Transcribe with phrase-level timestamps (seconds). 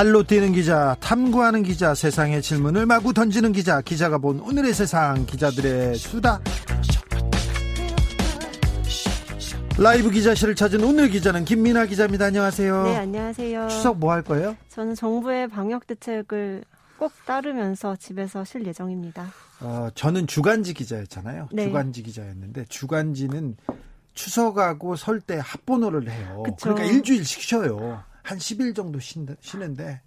[0.00, 5.94] 발로 뛰는 기자, 탐구하는 기자, 세상의 질문을 마구 던지는 기자, 기자가 본 오늘의 세상, 기자들의
[5.96, 6.40] 수다.
[9.78, 12.24] 라이브 기자실을 찾은 오늘 기자는 김민아 기자입니다.
[12.24, 12.84] 안녕하세요.
[12.84, 13.68] 네, 안녕하세요.
[13.68, 14.56] 추석 뭐 할 거예요?
[14.70, 16.64] 저는 정부의 방역 대책을
[16.98, 19.26] 꼭 따르면서 집에서 쉴 예정입니다.
[19.60, 21.50] 어, 저는 주간지 기자였잖아요.
[21.52, 21.64] 네.
[21.66, 23.58] 주간지 기자였는데 주간지는
[24.14, 26.42] 추석하고 설 때 합본호를 해요.
[26.46, 26.56] 그쵸.
[26.74, 28.02] 그러니까 일주일씩 쉬어요.
[28.22, 30.00] 한 10일 정도 쉰- 쉬는데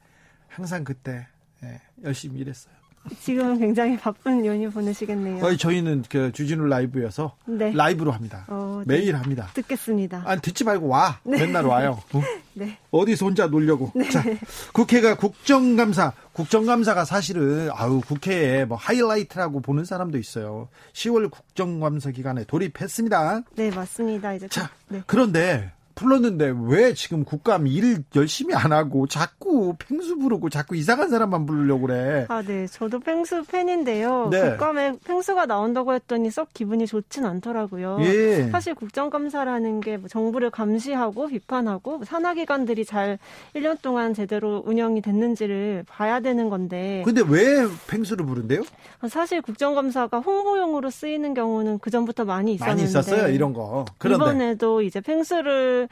[0.48, 1.28] 항상 그때
[1.64, 2.74] 예, 열심히 일했어요.
[3.20, 5.40] 지금은 굉장히 바쁜 연휴 보내시겠네요.
[5.40, 7.74] 거의 저희는 그 주진우 라이브여서 네.
[7.74, 8.46] 라이브로 합니다.
[8.48, 8.96] 어, 네.
[8.98, 9.50] 매일 합니다.
[9.54, 10.24] 듣겠습니다.
[10.26, 11.20] 아니 듣지 말고 와.
[11.26, 12.02] 맨날 와요.
[12.14, 12.22] 어?
[12.56, 12.78] 네.
[12.92, 13.92] 어디서 혼자 놀려고.
[14.10, 14.24] 자,
[14.72, 20.70] 국회가 국정감사, 국정감사가 사실은 아우 국회에 뭐 하이라이트라고 보는 사람도 있어요.
[20.94, 23.42] 10월 국정감사 기간에 돌입했습니다.
[23.56, 24.34] 네, 맞습니다.
[24.36, 25.02] 이제 자, 네.
[25.08, 31.46] 그런데 불렀는데 왜 지금 국감 일 열심히 안 하고 자꾸 팽수 부르고 자꾸 이상한 사람만
[31.46, 32.26] 부르려고 그래.
[32.30, 32.68] 아, 네.
[32.68, 34.30] 저도 펭수 팬인데요.
[34.32, 34.52] 네.
[34.52, 37.98] 국감에 펭수가 나온다고 했더니 썩 기분이 좋진 않더라고요.
[38.02, 38.50] 예.
[38.52, 43.20] 사실 국정감사라는 게뭐 정부를 감시하고 비판하고 뭐 산하기관들이 잘
[43.56, 48.64] 1년 동안 제대로 운영이 됐는지를 봐야 되는 건데 근데 왜 팽수를 부른대요?
[49.10, 53.86] 사실 국정감사가 홍보용으로 쓰이는 경우는 그 전부터 많이 있었는데 많이 있었어요, 이런 거.
[53.98, 55.83] 그런데 이번에도 이제 펭수를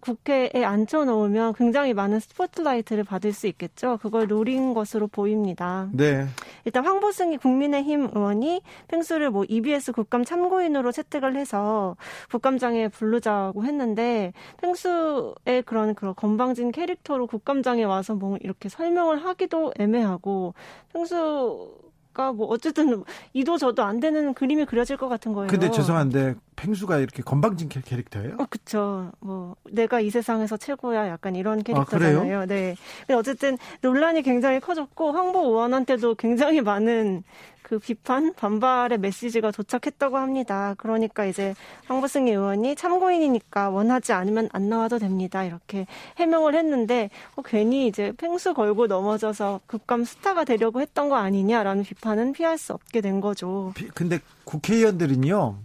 [0.00, 3.98] 국회에 앉혀놓으면 굉장히 많은 스포트라이트를 받을 수 있겠죠.
[4.02, 5.88] 그걸 노린 것으로 보입니다.
[5.92, 6.26] 네.
[6.64, 11.96] 일단 황보승이 국민의힘 의원이 펭수를 뭐 EBS 국감 참고인으로 채택을 해서
[12.30, 20.54] 국감장에 부르자고 했는데 펭수의 그런 그런 건방진 캐릭터로 국감장에 와서 뭐 이렇게 설명을 하기도 애매하고
[20.92, 21.83] 펭수
[22.14, 23.02] 가뭐 어쨌든
[23.32, 25.48] 이도 저도 안 되는 그림이 그려질 것 같은 거예요.
[25.48, 28.36] 근데 죄송한데 팽수가 이렇게 건방진 캐- 캐릭터예요?
[28.38, 29.10] 어, 그쵸.
[29.20, 31.08] 뭐, 내가 이 세상에서 최고야.
[31.08, 32.46] 약간 이런 아, 캐릭터잖아요.
[32.46, 32.76] 네.
[33.00, 37.24] 근데 어쨌든 논란이 굉장히 커졌고, 황보 의원한테도 굉장히 많은
[37.64, 40.74] 그 비판, 반발의 메시지가 도착했다고 합니다.
[40.76, 41.54] 그러니까 이제
[41.86, 45.42] 황보승 의원이 참고인이니까 원하지 않으면 안 나와도 됩니다.
[45.44, 45.86] 이렇게
[46.18, 52.34] 해명을 했는데, 어, 괜히 이제 팽수 걸고 넘어져서 국감 스타가 되려고 했던 거 아니냐라는 비판은
[52.34, 53.72] 피할 수 없게 된 거죠.
[53.74, 55.56] 비- 근데 국회의원들은요,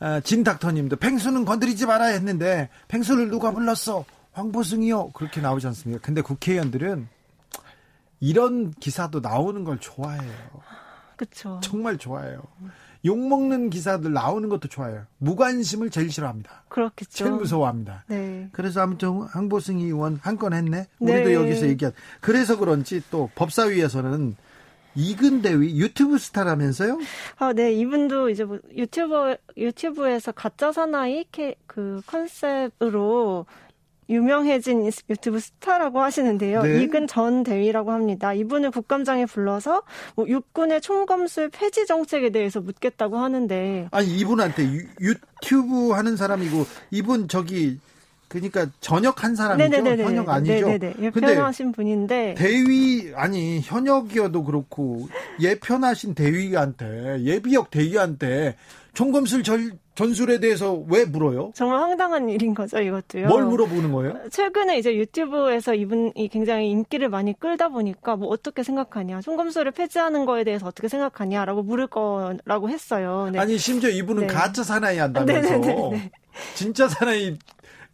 [0.00, 4.04] 아, 진 닥터님도 팽수는 건드리지 말아야 했는데 팽수를 누가 불렀어?
[4.32, 5.10] 황보승이요.
[5.10, 6.00] 그렇게 나오지 않습니까?
[6.04, 7.06] 근데 국회의원들은
[8.18, 10.32] 이런 기사도 나오는 걸 좋아해요.
[11.22, 11.60] 그쵸.
[11.62, 12.42] 정말 좋아해요.
[13.04, 15.04] 욕 먹는 기사들 나오는 것도 좋아해요.
[15.18, 16.64] 무관심을 제일 싫어합니다.
[16.68, 17.10] 그렇겠죠.
[17.12, 18.04] 제일 무서워합니다.
[18.08, 18.48] 네.
[18.52, 20.86] 그래서 아무튼 황보승 의원 한 건 했네.
[20.98, 21.34] 우리도 네.
[21.34, 21.92] 여기서 얘기한.
[22.20, 24.34] 그래서 그런지 또 법사위에서는
[24.94, 26.98] 이근 대위 유튜브 스타라면서요?
[27.38, 33.46] 아, 네, 이분도 이제 뭐 유튜버, 유튜브에서 가짜 사나이 캐, 그 컨셉으로
[34.08, 36.62] 유명해진 유튜브 스타라고 하시는데요.
[36.62, 36.82] 네.
[36.82, 38.34] 이근 전 대위라고 합니다.
[38.34, 39.82] 이분을 국감장에 불러서
[40.16, 47.28] 뭐 육군의 총검술 폐지 정책에 대해서 묻겠다고 하는데 아니 이분한테 유, 유튜브 하는 사람이고 이분
[47.28, 47.78] 저기
[48.32, 49.76] 그러니까 전역 한 사람이죠.
[49.76, 50.66] 현역 아니죠.
[50.66, 50.94] 네네네.
[51.00, 55.08] 예, 근데 편하신 분인데 대위 아니 현역이어도 그렇고
[55.38, 58.56] 예편하신 대위한테 예비역 대위한테
[58.94, 61.52] 총검술 절, 전술에 대해서 왜 물어요?
[61.54, 63.26] 정말 황당한 일인 거죠, 이것도요.
[63.26, 64.14] 뭘 물어보는 거예요?
[64.30, 70.44] 최근에 이제 유튜브에서 이분이 굉장히 인기를 많이 끌다 보니까 뭐 어떻게 생각하냐, 총검술을 폐지하는 거에
[70.44, 73.28] 대해서 어떻게 생각하냐라고 물을 거라고 했어요.
[73.32, 73.38] 네.
[73.38, 74.32] 아니 심지어 이분은 네.
[74.32, 76.10] 가짜 사나이 한다면서 네네네네.
[76.54, 77.36] 진짜 사나이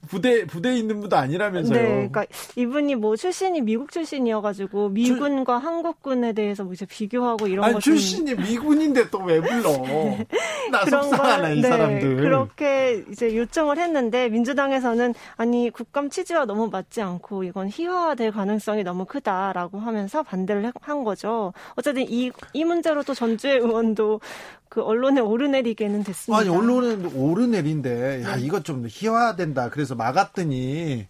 [0.08, 1.76] 부대 부대에 있는 분도 아니라면서요.
[1.78, 2.24] 네, 그러니까
[2.56, 7.94] 이분이 뭐 출신이 미국 출신이어가지고 미군과 한국군에 대해서 뭐 이제 비교하고 이런 아니 거 좀-
[7.94, 9.68] 출신이 미군인데 또 왜 불러?
[10.70, 12.16] 나 속상하네 이 네, 사람들.
[12.16, 19.04] 그렇게 이제 요청을 했는데 민주당에서는 아니 국감 취지와 너무 맞지 않고 이건 희화화될 가능성이 너무
[19.04, 21.52] 크다라고 하면서 반대를 해- 한 거죠.
[21.74, 24.20] 어쨌든 이, 이 문제로 또 전주의 의원도
[24.68, 26.40] 그 언론에 오르내리게는 됐습니다.
[26.40, 29.70] 아니 언론은 오르내린데 야 이거 좀 희화된다.
[29.70, 31.06] 그래서 막았더니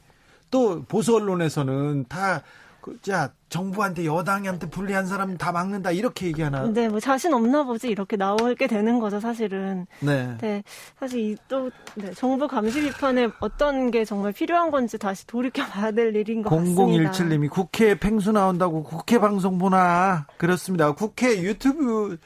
[0.50, 2.42] 또 보수 언론에서는 다
[2.80, 6.66] 그, 자, 정부한테 여당한테 불리한 사람 다 막는다 이렇게 얘기하나?
[6.68, 9.86] 네, 뭐 자신 없나 보지 이렇게 나오게 되는 거죠, 사실은.
[10.00, 10.36] 네.
[10.40, 10.62] 네,
[10.98, 16.14] 사실 이또 네, 정부 감시 비판에 어떤 게 정말 필요한 건지 다시 돌이켜 봐야 될
[16.14, 17.10] 일인 것 같습니다.
[17.12, 20.26] 0017님이 국회 에 팽수 나온다고 국회 방송 보나?
[20.36, 20.92] 그렇습니다.
[20.92, 22.16] 국회 유튜브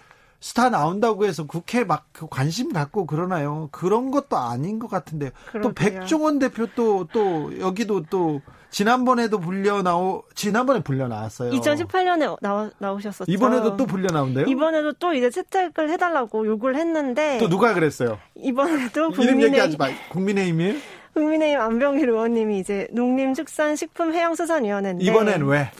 [0.42, 3.68] 스타 나온다고 해서 국회 막 관심 갖고 그러나요?
[3.70, 5.30] 그런 것도 아닌 것 같은데요.
[5.62, 11.52] 또 백종원 대표 또, 또, 여기도 또, 지난번에도 불려 나오, 지난번에 불려 나왔어요.
[11.52, 13.30] 2018년에 나와, 나오셨었죠.
[13.30, 14.46] 이번에도 또 불려 나온대요?
[14.46, 17.38] 이번에도 또 이제 채택을 해달라고 요구를 했는데.
[17.38, 18.18] 또 누가 그랬어요?
[18.34, 19.40] 이번에도 국민의힘.
[19.40, 19.90] 이름 얘기하지 마.
[20.10, 20.74] 국민의힘이에요?
[21.14, 25.04] 국민의힘 안병일 의원님이 이제 농림축산식품해양수산위원회인데.
[25.04, 25.70] 이번엔 왜?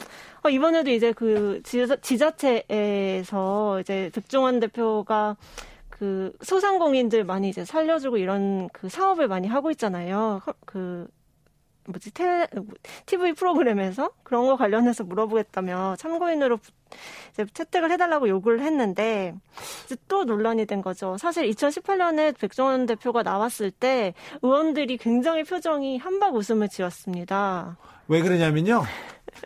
[0.43, 1.61] 어, 이번에도 이제 그
[2.01, 5.37] 지자체에서 이제 백종원 대표가
[5.89, 10.41] 그 소상공인들 많이 이제 살려주고 이런 그 사업을 많이 하고 있잖아요.
[10.65, 11.07] 그
[11.85, 12.47] 뭐지 텔
[13.05, 16.59] TV 프로그램에서 그런 거 관련해서 물어보겠다며 참고인으로
[17.31, 19.33] 이제 채택을 해달라고 요구를 했는데
[19.85, 21.17] 이제 또 논란이 된 거죠.
[21.17, 27.77] 사실 2018년에 백종원 대표가 나왔을 때 의원들이 굉장히 표정이 한박 웃음을 지었습니다.
[28.07, 28.83] 왜 그러냐면요.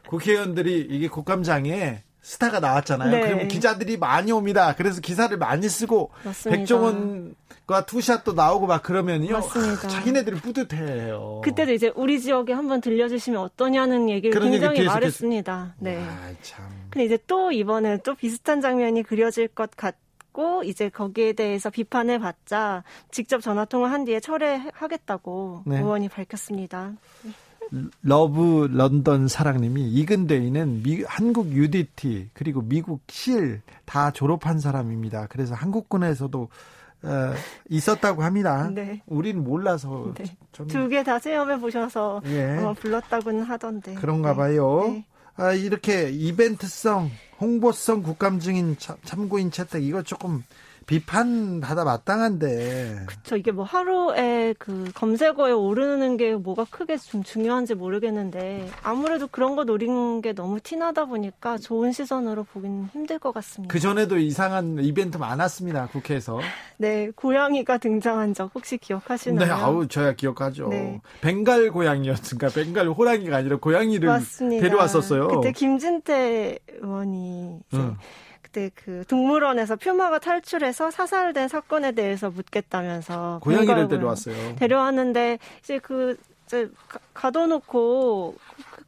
[0.08, 3.10] 국회의원들이 이게 국감장에 스타가 나왔잖아요.
[3.10, 3.22] 네.
[3.22, 4.76] 그러면 기자들이 많이 옵니다.
[4.76, 6.60] 그래서 기사를 많이 쓰고 맞습니다.
[6.60, 9.38] 백종원과 투샷도 나오고 막 그러면요.
[9.38, 11.40] 아, 자기네들이 뿌듯해요.
[11.46, 15.76] 그때도 이제 우리 지역에 한번 들려주시면 어떠냐는 얘기를 굉장히 말했습니다.
[15.80, 16.04] 네.
[16.06, 16.66] 아, 참.
[16.90, 19.96] 근데 이제 또 이번에 또 비슷한 장면이 그려질 것 같.
[20.34, 25.80] 고 이제 거기에 대해서 비판을 받자 직접 전화 통화한 뒤에 철회하겠다고 네.
[25.80, 26.94] 의원이 밝혔습니다.
[28.02, 35.28] 러브 런던 사랑님이 이근 대위는 미, 한국 UDT 그리고 미국 SEAL 다 졸업한 사람입니다.
[35.28, 36.50] 그래서 한국군에서도
[37.04, 37.34] 어,
[37.70, 38.70] 있었다고 합니다.
[38.74, 39.02] 네.
[39.08, 40.26] 우린 몰라서 네.
[40.52, 42.58] 두개 다 체험해 보셔서 예.
[42.58, 43.94] 어, 불렀다고는 하던데.
[43.96, 44.36] 그런가 네.
[44.38, 44.84] 봐요.
[44.88, 45.06] 네.
[45.36, 47.10] 아, 이렇게 이벤트성,
[47.40, 50.44] 홍보성 국감 중인 참고인 채택 이거 조금
[50.88, 53.04] 비판받아 마땅한데.
[53.06, 53.36] 그쵸.
[53.36, 59.66] 이게 뭐 하루에 그 검색어에 오르는 게 뭐가 크게 좀 중요한지 모르겠는데 아무래도 그런 거
[59.66, 63.72] 노린 게 너무 티나다 보니까 좋은 시선으로 보긴 힘들 것 같습니다.
[63.72, 65.88] 그 전에도 이상한 이벤트 많았습니다.
[65.88, 66.40] 국회에서.
[66.80, 67.12] 네.
[67.14, 69.46] 고양이가 등장한 적 혹시 기억하시나요?
[69.46, 69.52] 네.
[69.52, 70.70] 아우, 저야 기억하죠.
[70.70, 71.02] 네.
[71.20, 74.64] 벵갈 고양이였으니까 벵갈 호랑이가 아니라 고양이를 맞습니다.
[74.64, 75.28] 데려왔었어요.
[75.28, 77.98] 그때 김진태 의원이 응.
[78.58, 84.56] 그때 그 동물원에서 퓨마가 탈출해서 사살된 사건에 대해서 묻겠다면서 고양이를 데려왔어요.
[84.56, 86.18] 데려왔는데 이제 그
[86.48, 86.70] 이제
[87.14, 88.36] 가둬놓고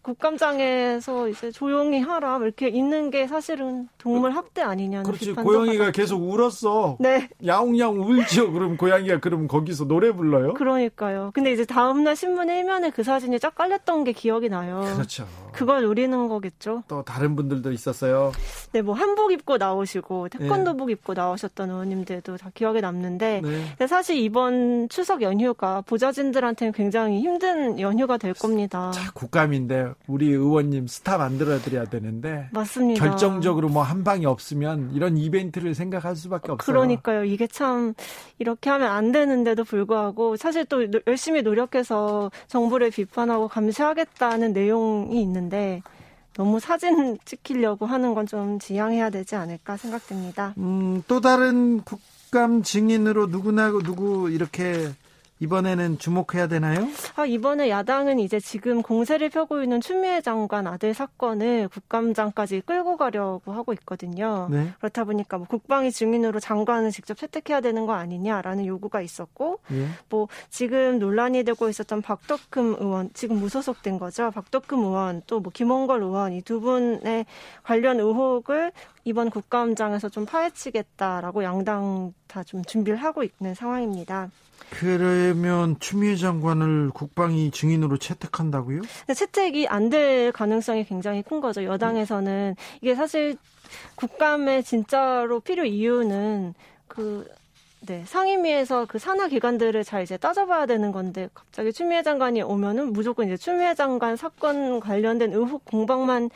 [0.01, 6.97] 국감장에서 이제 조용히 하라 이렇게 있는 게 사실은 동물 학대 아니냐는 그렇지 고양이가 계속 울었어.
[6.99, 7.29] 네.
[7.45, 8.51] 야옹야옹 울죠.
[8.51, 10.53] 그럼 고양이가 그럼 거기서 노래 불러요?
[10.53, 11.31] 그러니까요.
[11.33, 14.81] 근데 이제 다음날 신문 일면에 그 사진이 쫙 깔렸던 게 기억이 나요.
[14.95, 15.27] 그렇죠.
[15.51, 16.83] 그걸 노리는 거겠죠.
[16.87, 18.31] 또 다른 분들도 있었어요.
[18.71, 20.93] 네, 뭐 한복 입고 나오시고 태권도복 네.
[20.93, 23.87] 입고 나오셨던 의원님들도 다 기억에 남는데 네.
[23.87, 28.91] 사실 이번 추석 연휴가 보좌진들한테는 굉장히 힘든 연휴가 될 겁니다.
[28.91, 33.03] 자, 국감인데 우리 의원님 스타 만들어 드려야 되는데 맞습니다.
[33.03, 36.73] 결정적으로 뭐 한 방이 없으면 이런 이벤트를 생각할 수밖에 없어요.
[36.73, 37.23] 그러니까요.
[37.23, 37.95] 이게 참
[38.37, 45.81] 이렇게 하면 안 되는데도 불구하고 사실 또 열심히 노력해서 정부를 비판하고 감시하겠다는 내용이 있는 데
[46.33, 50.53] 너무 사진 찍히려고 하는 건 좀 지양해야 되지 않을까 생각됩니다.
[50.57, 54.89] 음, 또 다른 국감 증인으로 누구나 누구 이렇게
[55.41, 56.87] 이번에는 주목해야 되나요?
[57.15, 63.53] 아, 이번에 야당은 이제 지금 공세를 펴고 있는 추미애 장관 아들 사건을 국감장까지 끌고 가려고
[63.53, 64.49] 하고 있거든요.
[64.51, 64.73] 네.
[64.79, 69.87] 그렇다 보니까 뭐 국방위 증인으로 장관을 직접 채택해야 되는 거 아니냐라는 요구가 있었고, 네.
[70.09, 74.31] 뭐 지금 논란이 되고 있었던 박덕흠 의원 지금 무소속된 거죠.
[74.31, 77.25] 박덕흠 의원 또 뭐 김홍걸 의원 이 두 분의
[77.63, 78.73] 관련 의혹을
[79.05, 84.29] 이번 국감장에서 좀 파헤치겠다라고 양당 다 좀 준비를 하고 있는 상황입니다.
[84.69, 88.81] 그러면 추미애 장관을 국방위 증인으로 채택한다고요?
[89.13, 91.63] 채택이 안 될 가능성이 굉장히 큰 거죠.
[91.63, 93.35] 여당에서는 이게 사실
[93.95, 96.53] 국감에 진짜로 필요 이유는
[96.87, 97.25] 그
[97.87, 103.25] 네, 상임위에서 그 산하 기관들을 잘 이제 따져봐야 되는 건데 갑자기 추미애 장관이 오면은 무조건
[103.27, 106.29] 이제 추미애 장관 사건 관련된 의혹 공방만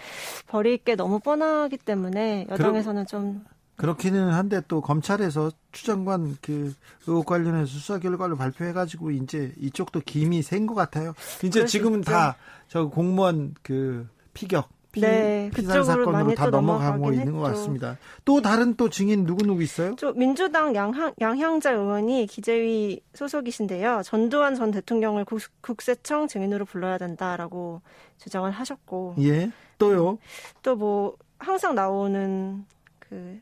[0.47, 6.73] 벌일 게 너무 뻔하기 때문에 여당에서는 좀 그렇기는 한데 또 검찰에서 추장관 그
[7.07, 11.13] 의혹 관련해서 수사 결과를 발표해가지고 이제 이쪽도 김이 센 것 같아요.
[11.43, 12.35] 이제 지금은 다
[12.69, 17.97] 저 공무원 그 피격 피, 네, 피살 사건으로 다 넘어가고 있는 것 같습니다.
[18.25, 19.95] 또 다른 또 증인 누구 누구 있어요?
[19.97, 24.01] 저 민주당 양향, 양향자 의원이 기재위 소속이신데요.
[24.05, 27.81] 전두환 전 대통령을 국, 국세청 증인으로 불러야 된다라고
[28.19, 29.15] 주장을 하셨고.
[29.19, 29.51] 예.
[29.79, 30.17] 또요?
[30.61, 32.65] 또 뭐 항상 나오는
[32.99, 33.39] 그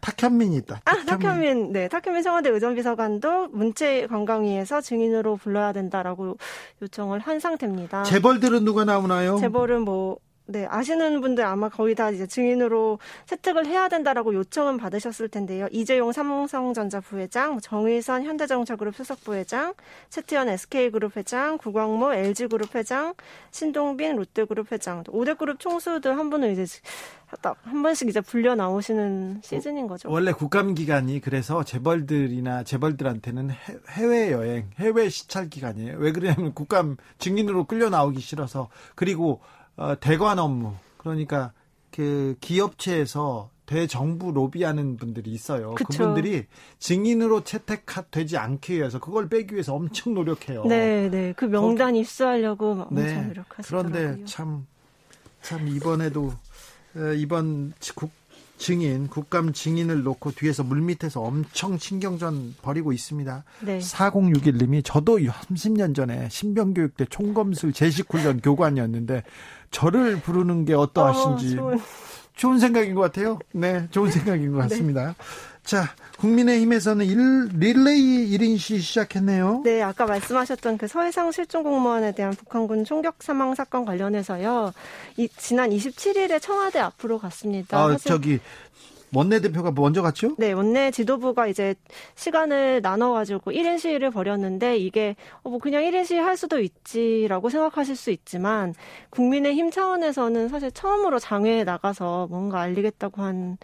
[0.00, 0.80] 탁현민이 있다.
[0.84, 1.08] 아, 탁현민.
[1.08, 1.72] 아, 탁현민.
[1.72, 6.36] 네, 탁현민 청와대 의전비서관도 문체 관광위에서 증인으로 불러야 된다라고
[6.82, 8.04] 요청을 한 상태입니다.
[8.04, 9.38] 재벌들은 누가 나오나요?
[9.38, 10.18] 재벌은 뭐
[10.50, 15.68] 네, 아시는 분들 아마 거의 다 이제 증인으로 채택을 해야 된다라고 요청은 받으셨을 텐데요.
[15.70, 19.74] 이재용 삼성전자 부회장, 뭐 정의선 현대자동차그룹 수석 부회장,
[20.08, 23.12] 최태현 SK그룹 회장, 구광모 LG그룹 회장,
[23.50, 26.64] 신동빈 롯데그룹 회장, 5대 그룹 총수들 한 분은 이제
[27.62, 30.10] 한 번씩 이제 불려 나오시는 시즌인 거죠.
[30.10, 33.50] 원래 국감 기간이 그래서 재벌들이나 재벌들한테는
[33.90, 35.98] 해외 여행, 해외 시찰 기간이에요.
[35.98, 39.57] 왜 그러냐면 국감 증인으로 끌려 나오기 싫어서 그리고 어,
[40.00, 41.52] 대관 업무 그러니까
[41.90, 45.74] 그 기업체에서 대정부 로비하는 분들이 있어요.
[45.74, 45.88] 그쵸.
[45.88, 46.46] 그분들이
[46.78, 50.64] 증인으로 채택되지 않기 위해서 그걸 빼기 위해서 엄청 노력해요.
[50.64, 51.34] 네, 네.
[51.36, 52.00] 그 명단 거기...
[52.00, 53.22] 입수하려고 엄청 네.
[53.26, 53.92] 노력하시더라고요.
[53.92, 54.66] 그런데 참,
[55.42, 56.32] 참 이번에도
[56.96, 58.10] 어, 이번 국,
[58.58, 63.44] 증인, 국감 증인을 놓고 뒤에서 물밑에서 엄청 신경전 벌이고 있습니다.
[63.60, 63.78] 네.
[63.78, 69.22] 4061님이 저도 30년 전에 신병교육대 총검술 제식훈련 교관이었는데
[69.70, 71.54] 저를 부르는 게 어떠하신지.
[71.54, 71.80] 어, 좋은.
[72.34, 73.38] 좋은 생각인 것 같아요.
[73.52, 74.68] 네, 좋은 생각인 것 네.
[74.68, 75.06] 같습니다.
[75.08, 75.14] 네.
[75.68, 75.84] 자,
[76.16, 79.60] 국민의힘에서는 일, 릴레이 1인시 시작했네요.
[79.66, 84.72] 네, 아까 말씀하셨던 그 서해상 실종 공무원에 대한 북한군 총격 사망 사건 관련해서요.
[85.18, 87.78] 이, 지난 27일에 청와대 앞으로 갔습니다.
[87.78, 88.40] 아, 저기
[89.14, 90.36] 원내대표가 먼저 갔죠?
[90.38, 91.74] 네, 원내 지도부가 이제
[92.14, 97.94] 시간을 나눠가지고 1인 시위를 벌였는데 이게 어, 뭐 그냥 1인 시위 할 수도 있지라고 생각하실
[97.94, 98.74] 수 있지만
[99.10, 103.58] 국민의힘 차원에서는 사실 처음으로 장외에 나가서 뭔가 알리겠다고 한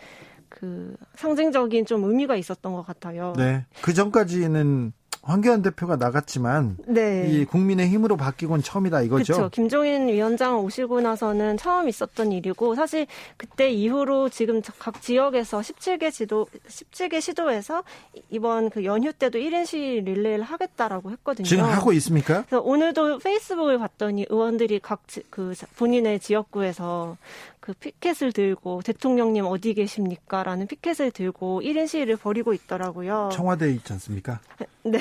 [0.54, 3.34] 그 상징적인 좀 의미가 있었던 것 같아요.
[3.36, 3.64] 네.
[3.82, 4.92] 그 전까지는
[5.24, 7.26] 황교안 대표가 나갔지만 네.
[7.30, 9.32] 이 국민의 힘으로 바뀌곤 처음이다 이거죠.
[9.32, 9.48] 그렇죠.
[9.50, 13.06] 김종인 위원장 오시고 나서는 처음 있었던 일이고 사실
[13.38, 17.84] 그때 이후로 지금 각 지역에서 17개 지도 17개 시도에서
[18.30, 21.46] 이번 그 연휴 때도 1인 시 릴레이를 하겠다라고 했거든요.
[21.46, 22.44] 지금 하고 있습니까?
[22.46, 27.16] 그래서 오늘도 페이스북을 봤더니 의원들이 각 그 본인의 지역구에서
[27.64, 30.42] 그 피켓을 들고 대통령님 어디 계십니까?
[30.42, 33.30] 라는 피켓을 들고 1인 시위를 벌이고 있더라고요.
[33.32, 34.38] 청와대에 있지 않습니까?
[34.84, 34.98] 네.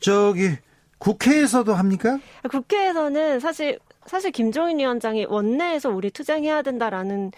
[0.00, 0.56] 저기
[0.98, 2.18] 국회에서도 합니까?
[2.50, 7.30] 국회에서는 사실 사실 김종인 위원장이 원내에서 우리 투쟁해야 된다라는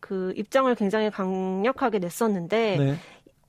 [0.00, 2.96] 그 입장을 굉장히 강력하게 냈었는데 네.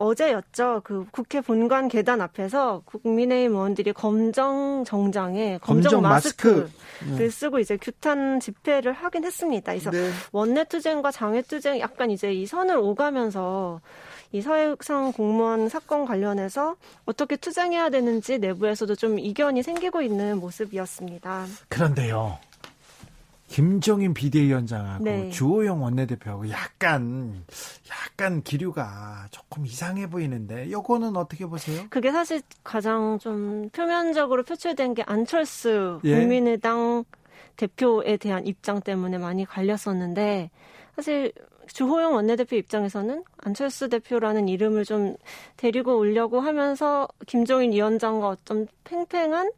[0.03, 0.81] 어제였죠.
[0.83, 6.69] 그 국회 본관 계단 앞에서 국민의힘 의원들이 검정 정장에 검정, 검정 마스크를
[7.01, 7.29] 마스크.
[7.29, 9.71] 쓰고 이제 규탄 집회를 하긴 했습니다.
[9.71, 10.09] 그래서 네.
[10.31, 13.81] 원내 투쟁과 장외 투쟁 약간 이제 이 선을 오가면서
[14.31, 21.45] 이 서해상 공무원 사건 관련해서 어떻게 투쟁해야 되는지 내부에서도 좀 이견이 생기고 있는 모습이었습니다.
[21.69, 22.37] 그런데요.
[23.53, 25.29] 김정인 비대위원장하고 네.
[25.29, 27.45] 주호영 원내대표하고 약간
[27.87, 31.83] 약간 기류가 조금 이상해 보이는데 요거는 어떻게 보세요?
[31.91, 36.19] 그게 사실 가장 좀 표면적으로 표출된 게 안철수 예.
[36.19, 37.03] 국민의당
[37.55, 40.49] 대표에 대한 입장 때문에 많이 갈렸었는데
[40.95, 41.31] 사실
[41.67, 45.15] 주호영 원내대표 입장에서는 안철수 대표라는 이름을 좀
[45.57, 49.51] 데리고 오려고 하면서 김종인 위원장과 어떤 팽팽한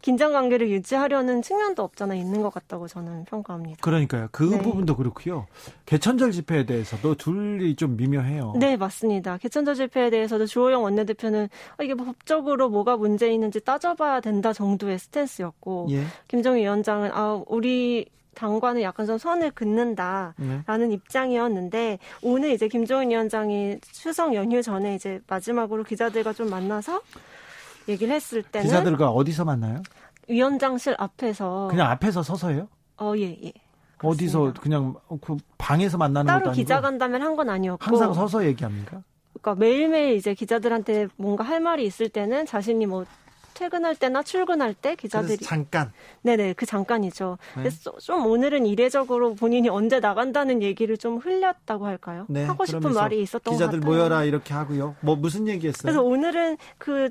[0.00, 3.78] 긴장 관계를 유지하려는 측면도 없잖아 있는 것 같다고 저는 평가합니다.
[3.80, 4.28] 그러니까요.
[4.30, 4.62] 그 네.
[4.62, 5.46] 부분도 그렇고요.
[5.86, 8.54] 개천절 집회에 대해서도 둘이 좀 미묘해요.
[8.58, 9.38] 네, 맞습니다.
[9.38, 14.98] 개천절 집회에 대해서도 주호영 원내대표는 아, 이게 뭐 법적으로 뭐가 문제 있는지 따져봐야 된다 정도의
[14.98, 16.04] 스탠스였고 예.
[16.28, 20.34] 김정희 위원장은 아 우리 당과는 약간 좀 선을 긋는다라는
[20.88, 20.94] 네.
[20.94, 27.02] 입장이었는데 오늘 이제 김종인 위원장이 추석 연휴 전에 이제 마지막으로 기자들과 좀 만나서
[27.88, 29.82] 얘기를 했을 때는 기자들과 어디서 만나요?
[30.28, 32.68] 위원장실 앞에서 그냥 앞에서 서서요?
[32.98, 33.52] 어, 예, 예.
[34.02, 39.02] 어디서 그냥 그 방에서 만나는 따로 기자간담회를 한 건 아니었고 항상 서서 얘기합니까?
[39.32, 43.04] 그러니까 매일매일 이제 기자들한테 뭔가 할 말이 있을 때는 자신이 뭐
[43.54, 45.90] 퇴근할 때나 출근할 때 기자들이 잠깐
[46.22, 47.38] 네네 그 잠깐이죠.
[47.56, 47.62] 네.
[47.62, 52.26] 그래서 좀 오늘은 이례적으로 본인이 언제 나간다는 얘기를 좀 흘렸다고 할까요?
[52.28, 53.80] 네, 하고 싶은 말이 있었던 것 같아요.
[53.80, 54.94] 기자들 모여라 이렇게 하고요.
[55.00, 55.82] 뭐 무슨 얘기했어요?
[55.82, 57.10] 그래서 오늘은 그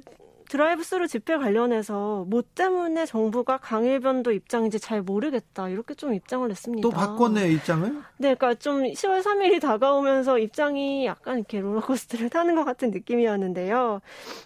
[0.50, 6.48] 드라이브 스루 집회 관련해서 뭐 때문에 정부가 강경 일변도 입장인지 잘 모르겠다 이렇게 좀 입장을
[6.48, 6.82] 냈습니다.
[6.82, 7.90] 또 바꿨네 입장을?
[8.18, 14.02] 네, 그러니까 좀 10월 3일이 다가오면서 입장이 약간 이렇게 롤러코스터를 타는 것 같은 느낌이었는데요.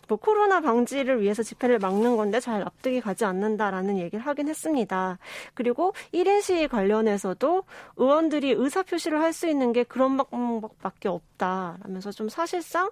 [0.08, 5.18] 뭐 코로나 방지를 위해서 집회를 막는 건데 잘 납득이 가지 않는다라는 얘기를 하긴 했습니다.
[5.54, 7.64] 그리고 1인 시위 관련해서도
[7.98, 12.92] 의원들이 의사 표시를 할 수 있는 게 그런 방법밖에 없다라면서 좀 사실상 어,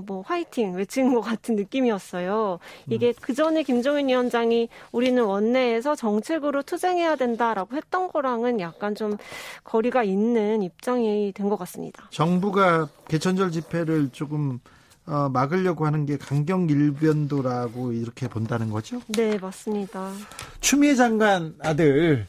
[0.00, 2.58] 뭐 화이팅 외치는 것 같은 느낌이었어요.
[2.88, 3.12] 이게 음.
[3.20, 9.16] 그 전에 김종인 위원장이 우리는 원내에서 정책으로 투쟁해야 된다라고 했던 거랑은 약간 좀
[9.64, 12.08] 거리가 있는 입장이 된 것 같습니다.
[12.10, 14.58] 정부가 개천절 집회를 조금
[15.06, 19.02] 어, 막으려고 하는 게 강경 일변도라고 이렇게 본다는 거죠?
[19.08, 20.10] 네, 맞습니다.
[20.60, 22.26] 추미애 장관 아들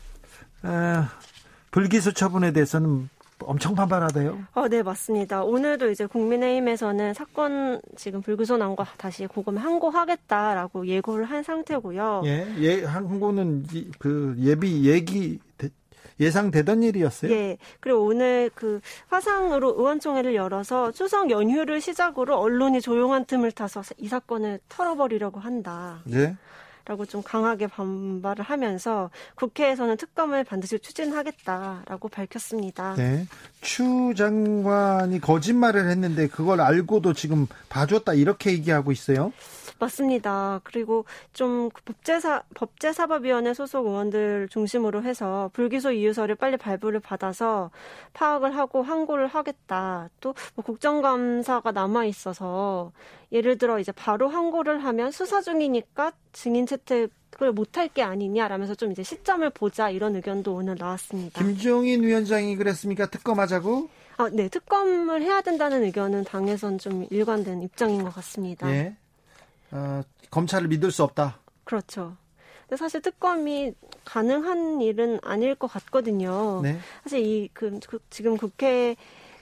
[0.63, 1.05] 어,
[1.71, 3.09] 불기소 처분에 대해서는
[3.43, 4.39] 엄청 반발하대요.
[4.53, 5.43] 어, 네, 맞습니다.
[5.43, 8.21] 오늘도 이제 국민의힘에서는 사건 지금
[8.57, 12.23] 난거 다시 고검 항고하겠다라고 예고를 한 상태고요.
[12.25, 13.65] 예, 예, 항고는
[13.99, 15.39] 그 예비 얘기
[16.19, 17.31] 예상되던 일이었어요.
[17.31, 17.57] 예.
[17.79, 24.59] 그리고 오늘 그 화상으로 의원총회를 열어서 추석 연휴를 시작으로 언론이 조용한 틈을 타서 이 사건을
[24.69, 26.01] 털어버리려고 한다.
[26.11, 26.35] 예.
[26.85, 32.93] 라고 좀 강하게 반발을 하면서 국회에서는 특검을 반드시 추진하겠다라고 밝혔습니다.
[32.95, 33.25] 네.
[33.61, 39.33] 추 장관이 거짓말을 했는데 그걸 알고도 지금 봐줬다 이렇게 얘기하고 있어요.
[39.79, 40.61] 맞습니다.
[40.63, 47.71] 그리고 좀그 법제사 법제사법위원회 소속 의원들 중심으로 해서 불기소 이유서를 빨리 발부를 받아서
[48.13, 50.09] 파악을 하고 항고를 하겠다.
[50.21, 52.91] 또 뭐 국정감사가 남아 있어서
[53.31, 59.03] 예를 들어 이제 바로 항고를 하면 수사 중이니까 증인 채택을 못할 게 아니냐라면서 좀 이제
[59.03, 61.43] 시점을 보자 이런 의견도 오늘 나왔습니다.
[61.43, 63.07] 김종인 위원장이 그랬습니까?
[63.07, 63.89] 특검하자고?
[64.17, 68.69] 아, 네, 특검을 해야 된다는 의견은 당에선 좀 일관된 입장인 것 같습니다.
[68.71, 68.95] 예.
[69.75, 70.01] 어,
[70.31, 71.39] 검찰을 믿을 수 없다.
[71.65, 72.15] 그렇죠.
[72.61, 73.73] 근데 사실 특검이
[74.05, 76.61] 가능한 일은 아닐 것 같거든요.
[76.63, 76.79] 네.
[77.03, 78.95] 사실 이 그, 그, 지금 국회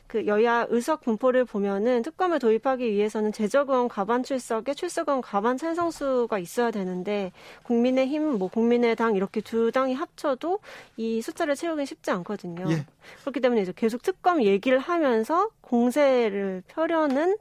[0.08, 6.70] 그 여야 의석 분포를 보면은 특검을 도입하기 위해서는 재적의원 과반 출석에 출석의원 과반 찬성수가 있어야
[6.70, 7.32] 되는데
[7.64, 10.60] 국민의힘, 뭐 국민의당 이렇게 두 당이 합쳐도
[10.98, 12.70] 이 숫자를 채우기 쉽지 않거든요.
[12.70, 12.86] 예.
[13.22, 17.38] 그렇기 때문에 이제 계속 특검 얘기를 하면서 공세를 펴려는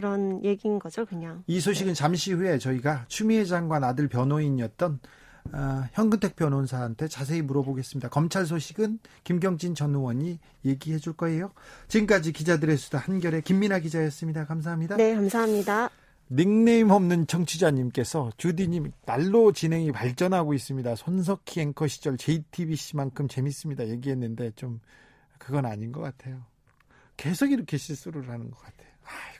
[0.00, 1.44] 그런 얘기인 거죠, 그냥.
[1.46, 4.98] 이 소식은 잠시 후에 저희가 추미애 장관 아들 변호인이었던
[5.52, 8.08] 어, 현근택 변호사한테 자세히 물어보겠습니다.
[8.08, 11.52] 검찰 소식은 김경진 전 의원이 얘기해 줄 거예요.
[11.88, 14.46] 지금까지 기자들의 수다 한결의 김민아 기자였습니다.
[14.46, 14.96] 감사합니다.
[14.96, 15.90] 네, 감사합니다.
[16.30, 20.94] 닉네임 없는 청취자님께서 주디님 날로 진행이 발전하고 있습니다.
[20.94, 23.88] 손석희 앵커 시절 JTBC만큼 재밌습니다.
[23.88, 24.80] 얘기했는데 좀
[25.38, 26.46] 그건 아닌 것 같아요.
[27.18, 28.88] 계속 이렇게 실수를 하는 것 같아요.
[29.04, 29.39] 아이고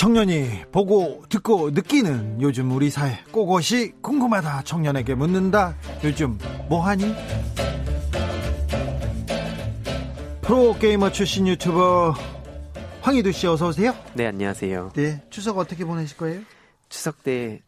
[0.00, 6.38] 청년이 보고 듣고 느끼는 요즘 우리 사회 그것이 궁금하다 청년에게 묻는다 요즘
[6.70, 7.14] 뭐하니?
[10.40, 12.14] 프로게이머 출신 유튜버
[13.02, 13.94] 황희두 씨 어서 오세요.
[14.14, 14.92] 네 안녕하세요.
[14.94, 16.40] 네 추석 어떻게 보내실 거예요?
[16.88, 17.60] 추석 때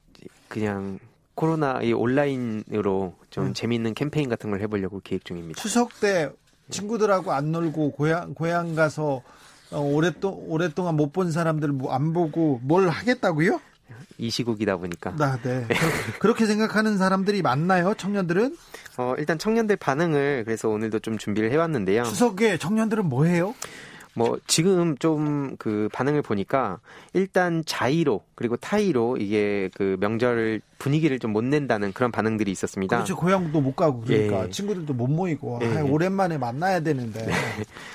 [0.49, 1.01] 그냥
[1.35, 3.53] 코로나 이 온라인으로 좀 음.
[3.53, 5.61] 재미있는 캠페인 같은 걸 해보려고 계획 중입니다.
[5.61, 6.31] 추석 때
[6.71, 9.23] 친구들하고 안 놀고 고향 고향 가서 어,
[9.79, 13.61] 오랫동 오랫동안 못 본 사람들 뭐안 보고 뭘 하겠다고요?
[14.19, 15.15] 이 시국이다 보니까.
[15.19, 15.67] 아, 네.
[16.21, 17.95] 그렇게 생각하는 사람들이 많나요?
[17.95, 18.57] 청년들은?
[18.99, 22.05] 어, 일단 청년들 반응을 그래서 오늘도 좀 준비를 해왔는데요.
[22.05, 23.55] 추석에 청년들은 뭐 해요?
[24.15, 26.79] 뭐 지금 좀 그 반응을 보니까
[27.15, 32.97] 일단 자의로 그리고 타의로 이게 그 명절 분위기를 좀 못 낸다는 그런 반응들이 있었습니다.
[32.97, 33.17] 그렇죠.
[33.17, 34.51] 고향도 못 가고 그러니까 예.
[34.51, 35.79] 친구들도 못 모이고 예.
[35.79, 37.25] 아, 오랜만에 만나야 되는데.
[37.25, 37.33] 네.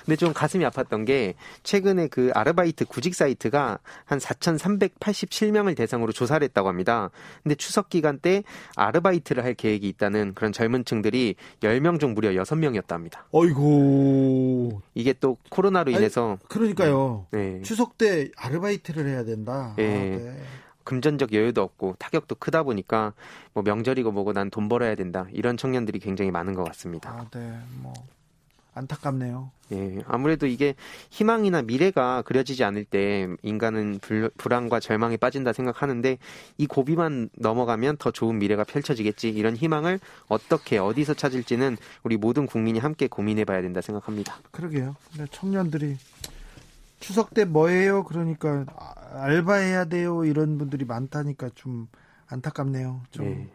[0.05, 6.67] 근데 좀 가슴이 아팠던 게 최근에 그 아르바이트 구직 사이트가 한 4,387명을 대상으로 조사를 했다고
[6.67, 7.11] 합니다.
[7.43, 8.43] 근데 추석 기간 때
[8.75, 13.19] 아르바이트를 할 계획이 있다는 그런 젊은 층들이 10명 중 무려 6명이었답니다.
[13.31, 14.81] 어이고.
[14.95, 17.27] 이게 또 코로나로 인해서 아니, 그러니까요.
[17.31, 17.61] 네.
[17.61, 19.75] 추석 때 아르바이트를 해야 된다.
[19.77, 19.85] 네.
[19.85, 20.37] 아, 네.
[20.87, 23.11] 금전적 여유도 없고 타격도 크다 보니까
[23.53, 27.09] 뭐 명절이고 뭐고 난 돈 벌어야 된다 이런 청년들이 굉장히 많은 것 같습니다.
[27.09, 27.93] 아, 네, 뭐
[28.73, 29.51] 안타깝네요.
[29.73, 30.75] 예, 아무래도 이게
[31.09, 36.17] 희망이나 미래가 그려지지 않을 때 인간은 불, 불안과 절망에 빠진다 생각하는데
[36.57, 42.79] 이 고비만 넘어가면 더 좋은 미래가 펼쳐지겠지 이런 희망을 어떻게 어디서 찾을지는 우리 모든 국민이
[42.79, 44.37] 함께 고민해봐야 된다 생각합니다.
[44.51, 44.95] 그러게요.
[45.31, 45.97] 청년들이
[46.99, 48.03] 추석 때 뭐해요?
[48.03, 48.65] 그러니까
[49.13, 50.25] 알바해야 돼요.
[50.25, 51.87] 이런 분들이 많다니까 좀
[52.27, 53.01] 안타깝네요.
[53.11, 53.49] 좀 네.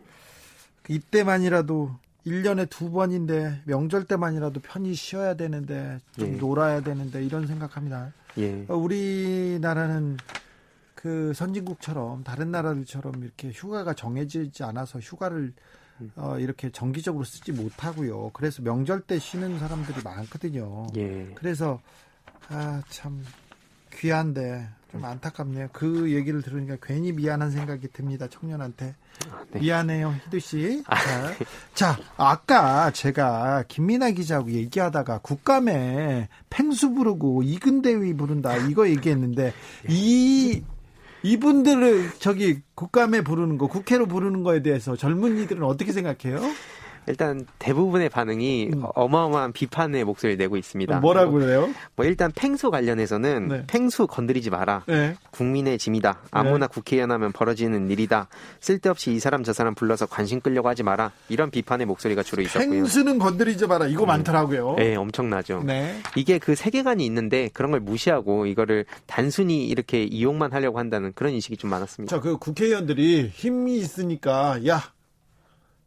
[0.88, 1.90] 이때만이라도
[2.26, 6.37] 1년에 두 번인데 명절 때만이라도 편히 쉬어야 되는데 좀 예.
[6.37, 8.12] 놀아야 되는데 이런 생각합니다.
[8.38, 8.64] 예.
[8.68, 10.16] 어, 우리나라는
[10.94, 15.52] 그 선진국처럼 다른 나라들처럼 이렇게 휴가가 정해지지 않아서 휴가를
[16.00, 16.12] 음.
[16.16, 18.31] 어, 이렇게 정기적으로 쓰지 못하고요.
[18.33, 20.87] 그래서 명절 때 쉬는 사람들이 많거든요.
[20.96, 21.33] 예.
[21.35, 21.81] 그래서
[22.48, 23.24] 아, 참
[23.94, 25.68] 귀한데 좀 안타깝네요.
[25.72, 28.28] 그 얘기를 들으니까 괜히 미안한 생각이 듭니다.
[28.28, 28.94] 청년한테.
[29.52, 29.61] 네.
[29.61, 30.83] 미안해요, 희두 씨.
[30.87, 31.44] 아, 자, 네.
[31.74, 39.52] 자, 아까 제가 김민아 기자하고 얘기하다가 국감에 팽수 부르고 이근대위 부른다 이거 얘기했는데
[39.88, 40.62] 이
[41.22, 46.40] 이분들을 저기 국감에 부르는 거, 국회로 부르는 거에 대해서 젊은이들은 어떻게 생각해요?
[47.06, 48.82] 일단 대부분의 반응이 음.
[48.94, 51.00] 어마어마한 비판의 목소리를 내고 있습니다.
[51.00, 51.68] 뭐라고 그래요?
[51.96, 53.64] 뭐 일단 팽수 관련해서는 네.
[53.66, 54.84] 팽수 건드리지 마라.
[54.86, 55.14] 네.
[55.30, 56.20] 국민의 짐이다.
[56.30, 56.72] 아무나 네.
[56.72, 58.28] 국회의원 하면 벌어지는 일이다.
[58.60, 61.12] 쓸데없이 이 사람 저 사람 불러서 관심 끌려고 하지 마라.
[61.28, 62.70] 이런 비판의 목소리가 주로 있었고요.
[62.70, 63.86] 팽수는 건드리지 마라.
[63.86, 64.08] 이거 음.
[64.08, 64.76] 많더라고요.
[64.78, 65.62] 네, 엄청나죠.
[65.64, 65.96] 네.
[66.16, 71.56] 이게 그 세계관이 있는데 그런 걸 무시하고 이거를 단순히 이렇게 이용만 하려고 한다는 그런 인식이
[71.56, 72.14] 좀 많았습니다.
[72.14, 74.82] 자, 그 국회의원들이 힘이 있으니까 야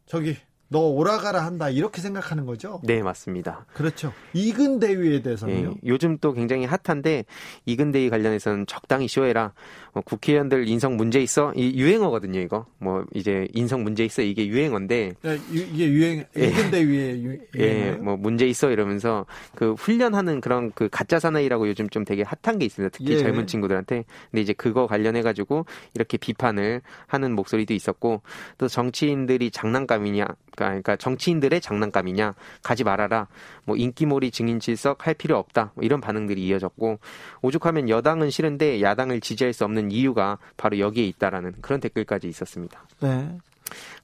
[0.06, 0.36] 저기
[0.68, 2.80] 너 오라가라 한다 이렇게 생각하는 거죠?
[2.84, 3.66] 네 맞습니다.
[3.72, 4.12] 그렇죠.
[4.32, 5.68] 이근 대위에 대해서는요.
[5.68, 7.24] 네, 요즘 또 굉장히 핫한데
[7.66, 9.52] 이근 대위 관련해서는 적당히 쇼해라.
[9.96, 12.66] 뭐 국회의원들 인성 문제 있어 이 유행어거든요 이거.
[12.76, 15.14] 뭐 이제 인성 문제 있어 이게 유행어인데.
[15.22, 16.48] 네, 이게 유행 예.
[16.48, 21.88] 이근 대위의 유, 예, 뭐 문제 있어 이러면서 그 훈련하는 그런 그 가짜 사나이라고 요즘
[21.88, 22.94] 좀 되게 핫한 게 있습니다.
[22.94, 23.18] 특히 예.
[23.20, 24.04] 젊은 친구들한테.
[24.30, 28.20] 근데 이제 그거 관련해 가지고 이렇게 비판을 하는 목소리도 있었고
[28.58, 33.28] 또 정치인들이 장난감이냐 그러니까 정치인들의 장난감이냐 가지 말아라
[33.64, 36.98] 뭐 인기몰이 증인 질석 할 필요 없다 뭐 이런 반응들이 이어졌고
[37.42, 42.82] 오죽하면 여당은 싫은데 야당을 지지할 수 없는 이유가 바로 여기에 있다라는 그런 댓글까지 있었습니다.
[43.00, 43.38] 네.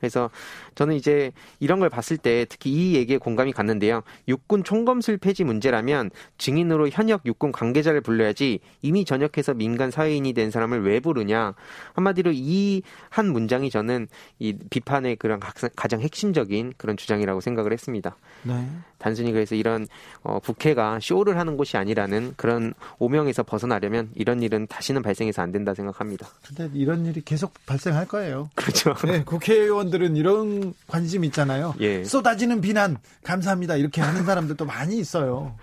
[0.03, 0.29] 그래서
[0.75, 4.03] 저는 이제 이런 걸 봤을 때 특히 이 얘기에 공감이 갔는데요.
[4.27, 10.83] 육군 총검술 폐지 문제라면 증인으로 현역 육군 관계자를 불러야지 이미 전역해서 민간 사회인이 된 사람을
[10.83, 11.55] 왜 부르냐.
[11.95, 15.39] 한마디로 이 한 문장이 저는 이 비판의 그런
[15.77, 18.17] 가장 핵심적인 그런 주장이라고 생각을 했습니다.
[18.43, 18.67] 네.
[18.99, 19.87] 단순히 그래서 이런
[20.23, 25.75] 어, 국회가 쇼를 하는 곳이 아니라는 그런 오명에서 벗어나려면 이런 일은 다시는 발생해서 안 된다
[25.75, 26.29] 생각합니다.
[26.47, 28.49] 근데 이런 일이 계속 발생할 거예요.
[28.55, 28.95] 그렇죠.
[29.07, 31.75] 네, 국회의원 들은 이런 관심 있잖아요.
[31.79, 32.03] 예.
[32.03, 35.55] 쏟아지는 비난 감사합니다 이렇게 하는 사람들도 많이 있어요.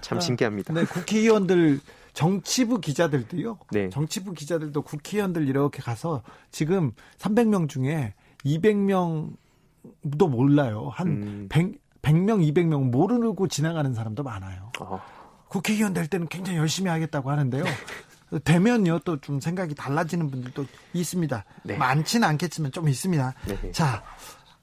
[0.00, 0.72] 참 신기합니다.
[0.72, 1.80] 네, 국회의원들
[2.12, 3.58] 정치부 기자들도요.
[3.72, 3.90] 네.
[3.90, 10.90] 정치부 기자들도 국회의원들 이렇게 가서 지금 300명 중에 200명도 몰라요.
[10.92, 11.46] 한 음.
[11.48, 14.72] 100, 100명, 200명 모르고 지나가는 사람도 많아요.
[14.80, 15.00] 어.
[15.48, 17.64] 국회의원 될 때는 굉장히 열심히 하겠다고 하는데요.
[18.44, 21.44] 되면요 또 좀 생각이 달라지는 분들도 있습니다.
[21.64, 21.76] 네.
[21.76, 23.34] 많지는 않겠지만 좀 있습니다.
[23.46, 23.72] 네.
[23.72, 24.02] 자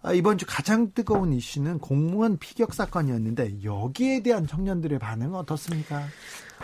[0.02, 6.04] 아, 이번 주 가장 뜨거운 이슈는 공무원 피격 사건이었는데 여기에 대한 청년들의 반응은 어떻습니까?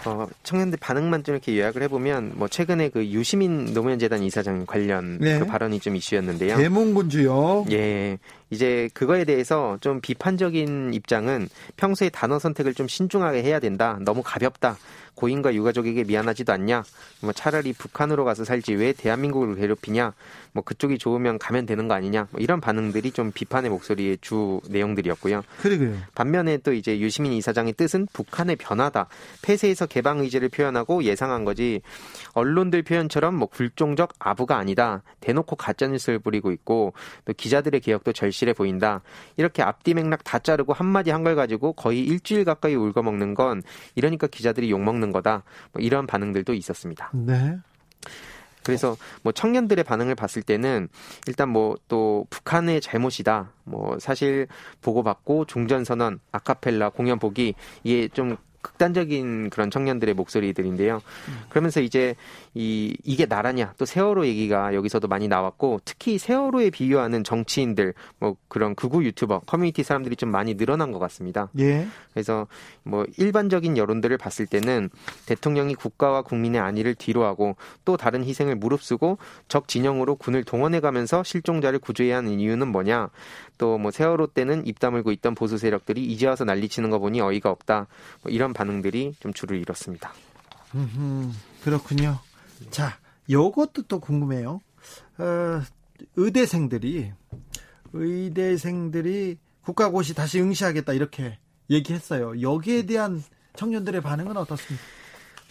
[0.06, 5.18] 어, 청년들 반응만 좀 이렇게 요약을 해보면 뭐 최근에 그 유시민 노무현 재단 이사장 관련
[5.20, 5.40] 네.
[5.40, 6.56] 그 발언이 좀 이슈였는데요.
[6.56, 7.66] 대문군주요.
[7.72, 8.20] 예.
[8.52, 13.98] 이제 그거에 대해서 좀 비판적인 입장은 평소에 단어 선택을 좀 신중하게 해야 된다.
[14.02, 14.78] 너무 가볍다.
[15.22, 16.84] 고인과 유가족에게 미안하지도 않냐?
[17.22, 20.14] 뭐 차라리 북한으로 가서 살지 왜 대한민국을 괴롭히냐?
[20.52, 22.28] 뭐 그쪽이 좋으면 가면 되는 거 아니냐?
[22.32, 25.44] 뭐 이런 반응들이 좀 비판의 목소리의 주 내용들이었고요.
[25.62, 25.96] 그러게요.
[26.14, 29.08] 반면에 또 이제 유시민 이사장의 뜻은 북한의 변화다.
[29.42, 31.82] 폐쇄에서 개방 의지를 표현하고 예상한 거지.
[32.34, 35.04] 언론들 표현처럼 뭐 굴종적 아부가 아니다.
[35.22, 39.02] 대놓고 가짜 뉴스를 부리고 있고 또 기자들의 개혁도 절실해 보인다.
[39.38, 43.62] 이렇게 앞뒤 맥락 다 자르고 한마디 한 걸 가지고 거의 일주일 가까이 울거 먹는 건
[43.94, 45.44] 이러니까 기자들이 욕 먹는 거다.
[45.74, 47.12] 뭐 이런 반응들도 있었습니다.
[47.14, 47.58] 네.
[48.64, 50.88] 그래서 뭐 청년들의 반응을 봤을 때는
[51.28, 53.52] 일단 뭐 또 북한의 잘못이다.
[53.66, 54.48] 뭐 사실
[54.82, 61.02] 보고받고 종전선언, 아카펠라 공연 보기 이게 좀 극단적인 그런 청년들의 목소리들인데요.
[61.50, 62.16] 그러면서 이제
[62.54, 68.76] 이 이게 나라냐 또 세월호 얘기가 여기서도 많이 나왔고 특히 세월호에 비유하는 정치인들 뭐 그런
[68.76, 71.50] 극우 유튜버 커뮤니티 사람들이 좀 많이 늘어난 것 같습니다.
[71.60, 71.88] 예.
[72.14, 72.48] 그래서
[72.84, 74.90] 뭐 일반적인 여론들을 봤을 때는
[75.26, 81.80] 대통령이 국가와 국민의 안위를 뒤로하고 또 다른 희생을 무릅쓰고 적 진영으로 군을 동원해 가면서 실종자를
[81.80, 83.10] 구조해야 하는 이유는 뭐냐?
[83.62, 87.52] 또 뭐 세월호 때는 입 다물고 있던 보수 세력들이 이제 와서 난리치는 거 보니 어이가
[87.52, 87.86] 없다.
[88.24, 90.14] 뭐 이런 반응들이 좀 줄을 이뤘습니다.
[90.74, 91.32] 음,
[91.64, 92.18] 그렇군요.
[92.72, 92.98] 자,
[93.30, 94.62] 요것도 또 궁금해요.
[95.20, 95.62] 어,
[96.16, 97.12] 의대생들이
[97.94, 101.38] 의대생들이 국가고시 다시 응시하겠다 이렇게
[101.70, 102.42] 얘기했어요.
[102.42, 103.24] 여기에 대한
[103.56, 104.84] 청년들의 반응은 어떻습니까?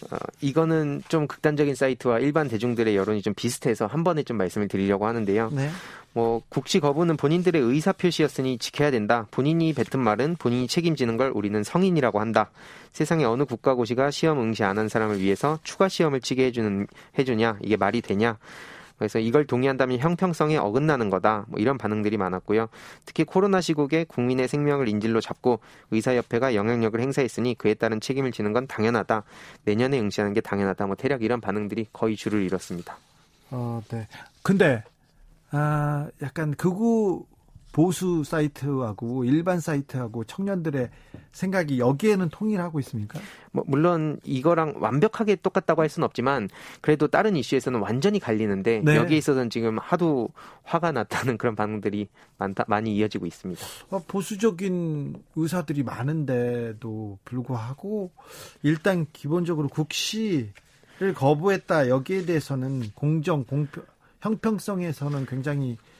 [0.09, 5.05] 어, 이거는 좀 극단적인 사이트와 일반 대중들의 여론이 좀 비슷해서 한 번에 좀 말씀을 드리려고
[5.05, 5.51] 하는데요.
[5.53, 5.69] 네.
[6.13, 9.27] 뭐 국시 거부는 본인들의 의사 표시였으니 지켜야 된다.
[9.31, 12.51] 본인이 뱉은 말은 본인이 책임지는 걸 우리는 성인이라고 한다.
[12.91, 16.87] 세상에 어느 국가고시가 시험 응시 안 한 사람을 위해서 추가 시험을 치게 해주는
[17.19, 18.37] 해주냐 이게 말이 되냐?
[19.01, 21.45] 그래서 이걸 동의한다면 형평성에 어긋나는 거다.
[21.47, 22.69] 뭐 이런 반응들이 많았고요.
[23.03, 25.59] 특히 코로나 시국에 국민의 생명을 인질로 잡고
[25.89, 29.23] 의사협회가 영향력을 행사했으니 그에 따른 책임을 지는 건 당연하다.
[29.65, 30.85] 내년에 응시하는 게 당연하다.
[30.85, 32.95] 뭐 대략 이런 반응들이 거의 줄을 이뤘습니다.
[33.49, 34.07] 어, 네.
[34.43, 34.83] 근데
[35.49, 37.25] 아, 약간 극우
[37.71, 40.89] 보수 사이트하고 일반 사이트하고 청년들의
[41.31, 43.19] 생각이 여기에는 통일하고 있습니까?
[43.51, 46.49] 뭐 물론 이거랑 완벽하게 똑같다고 할 수는 없지만
[46.81, 48.95] 그래도 다른 이슈에서는 완전히 갈리는데 네.
[48.97, 50.29] 여기에 있어서는 지금 하도
[50.63, 53.61] 화가 났다는 그런 반응들이 많다 많이 이어지고 있습니다.
[53.89, 58.11] 어, 보수적인 의사들이 많은데도 불구하고
[58.63, 60.51] 일단 기본적으로 국시를
[61.15, 63.85] 거부했다 여기에 대해서는 공정 공평
[64.19, 65.90] 형평성에서는 굉장히 어,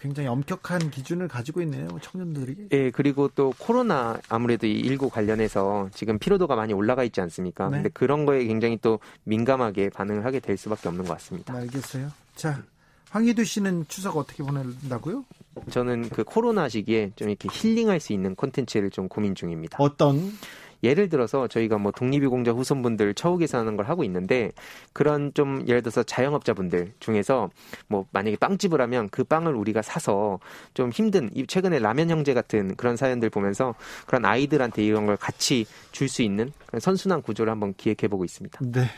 [0.00, 2.68] 굉장히 엄격한 기준을 가지고 있네요 청년들이.
[2.72, 7.68] 예, 그리고 또 코로나 아무래도 이 19 관련해서 지금 피로도가 많이 올라가 있지 않습니까?
[7.68, 7.76] 네.
[7.78, 11.54] 근데 그런 거에 굉장히 또 민감하게 반응을 하게 될 수밖에 없는 것 같습니다.
[11.54, 12.10] 알겠어요.
[12.34, 12.62] 자,
[13.10, 15.24] 황희두 씨는 추석 어떻게 보낸다고요?
[15.70, 19.78] 저는 그 코로나 시기에 좀 이렇게 힐링할 수 있는 콘텐츠를 좀 고민 중입니다.
[19.80, 20.32] 어떤?
[20.82, 24.52] 예를 들어서 저희가 뭐 독립유공자 후손분들 처우 계산하는 걸 하고 있는데
[24.92, 27.50] 그런 좀 예를 들어서 자영업자분들 중에서
[27.88, 30.40] 뭐 만약에 빵집을 하면 그 빵을 우리가 사서
[30.74, 33.74] 좀 힘든 최근에 라면 형제 같은 그런 사연들 보면서
[34.06, 38.60] 그런 아이들한테 이런 걸 같이 줄 수 있는 선순환 구조를 한번 기획해 보고 있습니다.
[38.62, 38.88] 네.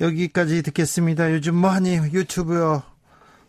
[0.00, 1.32] 여기까지 듣겠습니다.
[1.32, 2.82] 요즘 뭐하니 유튜브요.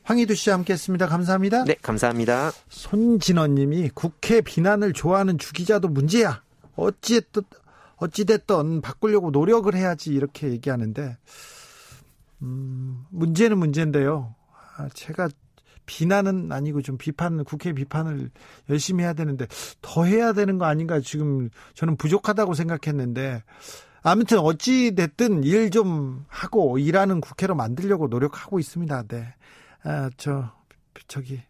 [0.04, 1.08] 황희두 씨와 함께했습니다.
[1.08, 1.64] 감사합니다.
[1.66, 2.52] 네, 감사합니다.
[2.70, 6.42] 손진원님이 국회 비난을 좋아하는 주기자도 문제야.
[6.80, 7.44] 어찌됐든,
[7.98, 11.18] 어찌됐든 바꾸려고 노력을 해야지 이렇게 얘기하는데,
[12.42, 14.36] 음, 문제는 문제인데요.
[14.78, 15.30] 아, 제가
[15.86, 18.30] 비난은 아니고 좀 비판을, 국회 비판을
[18.70, 19.48] 열심히 해야 되는데,
[19.82, 23.44] 더 해야 되는 거 아닌가 지금 저는 부족하다고 생각했는데,
[24.02, 29.04] 아무튼 어찌됐든 일 좀 하고 일하는 국회로 만들려고 노력하고 있습니다.
[29.10, 29.34] 네.
[29.84, 30.52] 아, 저,
[31.08, 31.42] 저기,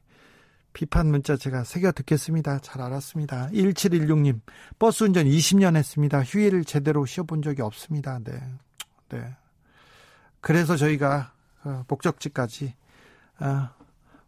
[0.74, 2.60] 비판 문자 제가 새겨 듣겠습니다.
[2.60, 3.50] 잘 알았습니다.
[3.50, 4.40] 1716님,
[4.78, 6.24] 버스 운전 20년 했습니다.
[6.24, 8.20] 휴일을 제대로 쉬어본 적이 없습니다.
[8.24, 8.40] 네.
[9.10, 9.36] 네.
[10.42, 11.34] 그래서 저희가
[11.66, 12.74] 어, 목적지까지,
[13.42, 13.70] 어,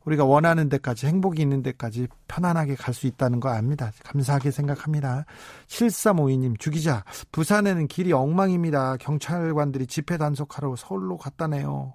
[0.04, 3.92] 우리가 원하는 데까지, 행복이 있는 데까지 편안하게 갈 수 있다는 거 압니다.
[4.04, 5.26] 감사하게 생각합니다.
[5.68, 8.98] 7352님, 주기자, 부산에는 길이 엉망입니다.
[8.98, 11.94] 경찰관들이 집회 단속하러 서울로 갔다네요.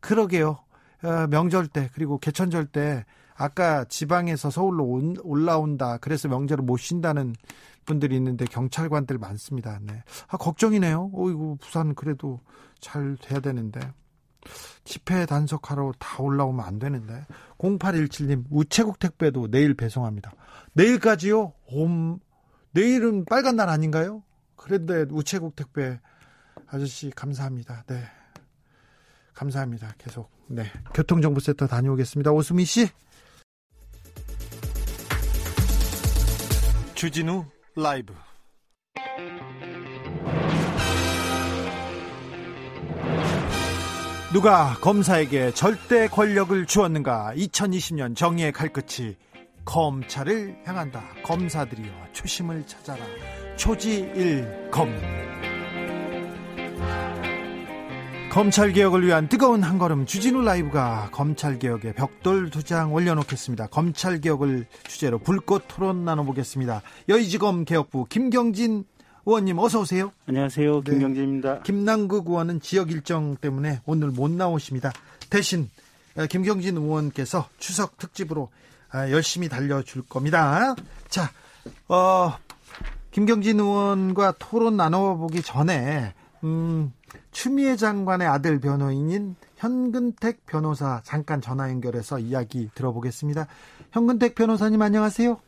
[0.00, 0.58] 그러게요.
[1.02, 3.04] 어, 명절 때, 그리고 개천절 때
[3.36, 5.98] 아까 지방에서 서울로 온, 올라온다.
[5.98, 7.34] 그래서 명절을 못 쉰다는
[7.84, 9.78] 분들이 있는데 경찰관들 많습니다.
[9.82, 10.02] 네.
[10.28, 11.10] 아, 걱정이네요.
[11.14, 12.40] 어이구, 부산 그래도
[12.80, 13.80] 잘 돼야 되는데.
[14.84, 17.26] 집회 단속하러 다 올라오면 안 되는데.
[17.58, 20.32] 0817님, 우체국 택배도 내일 배송합니다.
[20.72, 21.52] 내일까지요?
[21.68, 22.18] 옴,
[22.72, 24.22] 내일은 빨간 날 아닌가요?
[24.56, 26.00] 그런데 우체국 택배
[26.68, 27.84] 아저씨 감사합니다.
[27.86, 28.02] 네.
[29.34, 29.94] 감사합니다.
[29.98, 30.30] 계속.
[30.48, 30.64] 네.
[30.94, 32.32] 교통정보센터 다녀오겠습니다.
[32.32, 32.88] 오수미 씨.
[36.96, 37.44] 주진우
[37.76, 38.14] 라이브.
[44.32, 47.34] 누가 검사에게 절대 권력을 주었는가?
[47.36, 49.14] 2020년 정의의 칼끝이
[49.66, 51.04] 검찰을 향한다.
[51.22, 53.04] 검사들이여 초심을 찾아라.
[53.56, 54.88] 초지일검
[58.36, 63.68] 검찰 개혁을 위한 뜨거운 한 걸음 주진우 라이브가 검찰 개혁에 벽돌 두 장 올려놓겠습니다.
[63.68, 66.82] 검찰 개혁을 주제로 불꽃 토론 나눠보겠습니다.
[67.08, 68.84] 여의지검 개혁부 김경진
[69.24, 70.12] 의원님 어서 오세요.
[70.26, 70.82] 안녕하세요.
[70.84, 70.90] 네.
[70.90, 71.54] 김경진입니다.
[71.54, 71.60] 네.
[71.64, 74.92] 김남국 의원은 지역 일정 때문에 오늘 못 나오십니다.
[75.30, 75.70] 대신
[76.18, 78.50] 어, 김경진 의원께서 추석 특집으로
[78.90, 80.74] 아, 열심히 달려줄 겁니다.
[81.08, 81.30] 자,
[81.88, 82.36] 어,
[83.12, 86.12] 김경진 의원과 토론 나눠보기 전에
[86.44, 86.92] 음,
[87.36, 93.46] 추미애 장관의 아들 변호인인 현근택 변호사 잠깐 전화 연결해서 이야기 들어보겠습니다.
[93.92, 95.38] 현근택 변호사님 안녕하세요.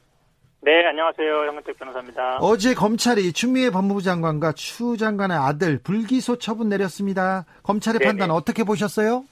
[0.60, 1.46] 네, 안녕하세요.
[1.46, 2.36] 현근택 변호사입니다.
[2.42, 7.46] 어제 검찰이 추미애 법무부 장관과 추 장관의 아들 불기소 처분 내렸습니다.
[7.62, 8.10] 검찰의 네네.
[8.10, 9.24] 판단 어떻게 보셨어요?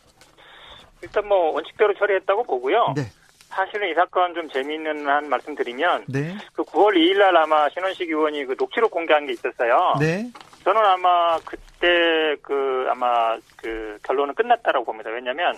[1.02, 2.94] 일단 뭐 원칙대로 처리했다고 보고요.
[2.96, 3.02] 네.
[3.48, 6.34] 사실은 이 사건 좀 재미있는 한 말씀 드리면 네.
[6.54, 9.96] 그 9월 2일 날 아마 신원식 의원이 그 녹취록 공개한 게 있었어요.
[10.00, 10.30] 네.
[10.66, 15.10] 저는 아마 그때 그 아마 그 결론은 끝났다라고 봅니다.
[15.10, 15.54] 왜냐하면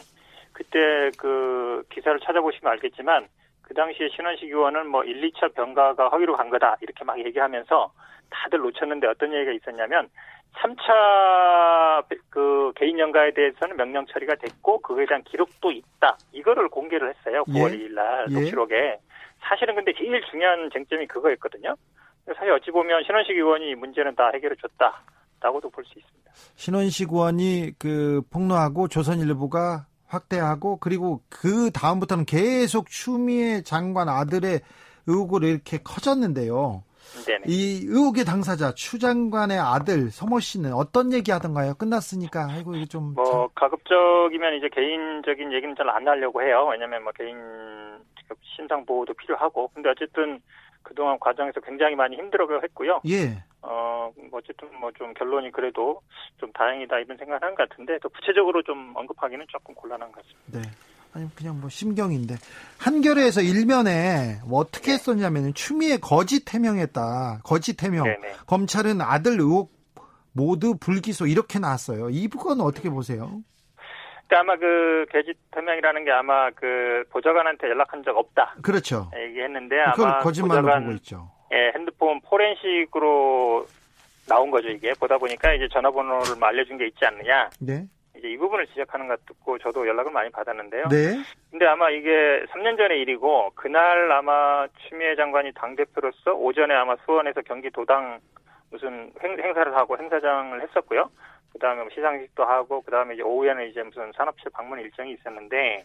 [0.53, 3.27] 그때 그 기사를 찾아보시면 알겠지만
[3.63, 7.91] 그 당시에 신원식 의원은 뭐 1, 2차 병가가 허위로 간 거다 이렇게 막 얘기하면서
[8.29, 10.11] 다들 놓쳤는데 어떤 얘기가 있었냐면
[10.57, 16.19] 3차 그 개인 연가에 대해서는 명령 처리가 됐고 그거에 대한 기록도 있다.
[16.33, 17.45] 이거를 공개를 했어요.
[17.45, 17.79] 9월 예.
[17.79, 18.35] 2일 날 예.
[18.35, 18.99] 녹취록에.
[19.41, 21.77] 사실은 근데 제일 중요한 쟁점이 그거였거든요.
[22.37, 26.31] 사실 어찌 보면 신원식 의원이 문제는 다 해결해 줬다라고도 볼 수 있습니다.
[26.57, 34.61] 신원식 의원이 그 폭로하고 조선일보가 확대하고 그리고 그 다음부터는 계속 추미애 장관 아들의
[35.07, 36.83] 의혹으로 이렇게 커졌는데요.
[37.27, 37.45] 네네.
[37.47, 41.75] 이 의혹의 당사자 추 장관의 아들 서모 씨는 어떤 얘기 하던가요?
[41.75, 43.49] 끝났으니까 아이고 이게 좀 뭐 참...
[43.55, 46.69] 가급적이면 이제 개인적인 얘기는 잘 안 하려고 해요.
[46.71, 47.37] 왜냐하면 뭐 개인
[48.57, 50.41] 신상 보호도 필요하고 근데 어쨌든
[50.83, 53.01] 그동안 과정에서 굉장히 많이 힘들어 했고요.
[53.09, 53.43] 예.
[53.63, 56.01] 어, 뭐 어쨌든 뭐 좀 결론이 그래도
[56.39, 60.59] 좀 다행이다 이런 생각을 하는 것 같은데 또 구체적으로 좀 언급하기는 조금 곤란한 것 같습니다.
[60.61, 60.75] 네.
[61.15, 62.35] 아니 그냥 뭐 심경인데
[62.79, 67.41] 한겨레에서 일면에 뭐 어떻게 했었냐면 추미애 거짓 해명했다.
[67.45, 68.05] 거짓 해명.
[68.05, 68.35] 네네.
[68.47, 69.73] 검찰은 아들 의혹
[70.33, 72.11] 모두 불기소 이렇게 나왔어요.
[72.11, 73.43] 이 부분 어떻게 보세요?
[74.29, 78.57] 그러니까 아마 그 거짓 해명이라는 게 아마 그 보좌관한테 연락한 적 없다.
[78.63, 79.11] 그렇죠.
[79.17, 81.31] 얘기했는데 아마 거짓말로 보좌관, 보고 있죠.
[81.53, 83.67] 예, 핸드폰 포렌식으로
[84.29, 87.49] 나온 거죠 이게 보다 보니까 이제 전화번호를 뭐 알려준 게 있지 않느냐.
[87.61, 87.87] 네.
[88.17, 90.89] 이제 이 부분을 지적하는 것 듣고 저도 연락을 많이 받았는데요.
[90.89, 91.17] 네.
[91.51, 97.41] 근데 아마 이게 3년 전의 일이고 그날 아마 추미애 장관이 당 대표로서 오전에 아마 수원에서
[97.43, 98.21] 경기 도당
[98.71, 101.09] 무슨 행, 행사를 하고 행사장을 했었고요.
[101.53, 105.85] 그다음에 뭐 시상식도 하고 그다음에 이제 오후에는 이제 무슨 산업체 방문 일정이 있었는데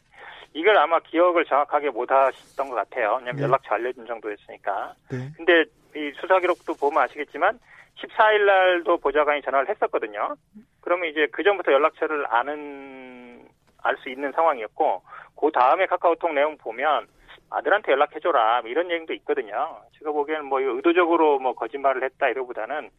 [0.53, 3.15] 이걸 아마 기억을 정확하게 못 하셨던 것 같아요.
[3.19, 3.43] 왜냐면 네.
[3.43, 4.93] 연락처 알려준 정도였으니까.
[5.11, 5.29] 네.
[5.35, 5.63] 근데
[5.95, 7.59] 이 수사 기록도 보면 아시겠지만
[7.97, 10.35] 14일 날도 보좌관이 전화를 했었거든요.
[10.81, 13.47] 그러면 이제 그 전부터 연락처를 아는
[13.83, 15.03] 알 수 있는 상황이었고
[15.39, 17.07] 그 다음에 카카오톡 내용 보면
[17.49, 19.77] 아들한테 연락해줘라 뭐 이런 얘기도 있거든요.
[19.99, 22.89] 제가 보기에는 뭐 의도적으로 뭐 거짓말을 했다 이러보다는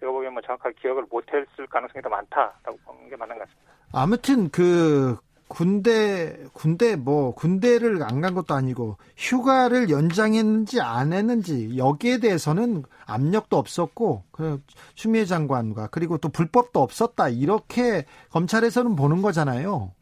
[0.00, 3.72] 제가 보기엔 뭐 정확하게 기억을 못했을 가능성이 더 많다라고 보는 게 맞는 것 같습니다.
[3.92, 5.16] 아무튼 그
[5.48, 13.56] 군대 군대 뭐 군대를 안 간 것도 아니고 휴가를 연장했는지 안 했는지 여기에 대해서는 압력도
[13.56, 14.60] 없었고 그
[14.94, 19.92] 추미애 장관과 그리고 또 불법도 없었다 이렇게 검찰에서는 보는 거잖아요.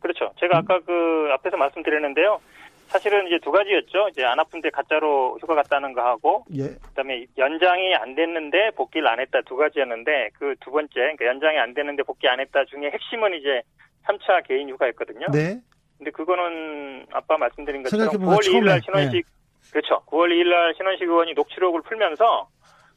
[0.00, 0.32] 그렇죠.
[0.40, 2.40] 제가 아까 그 앞에서 말씀드렸는데요.
[2.88, 4.08] 사실은 이제 두 가지였죠.
[4.10, 6.68] 이제 안 아픈데 가짜로 휴가 갔다는 거 하고, 예.
[6.88, 11.74] 그다음에 연장이 안 됐는데 복귀를 안 했다 두 가지였는데 그 두 번째, 그러니까 연장이 안
[11.74, 13.62] 됐는데 복귀 안 했다 중에 핵심은 이제
[14.06, 15.26] 3차 개인 휴가였거든요.
[15.32, 15.60] 네.
[15.98, 19.70] 근데 그거는 아까 말씀드린 것처럼 9월 2일 날 신원식 네.
[19.72, 20.02] 그렇죠.
[20.06, 22.48] 9월 2일 날 신원식 의원이 녹취록을 풀면서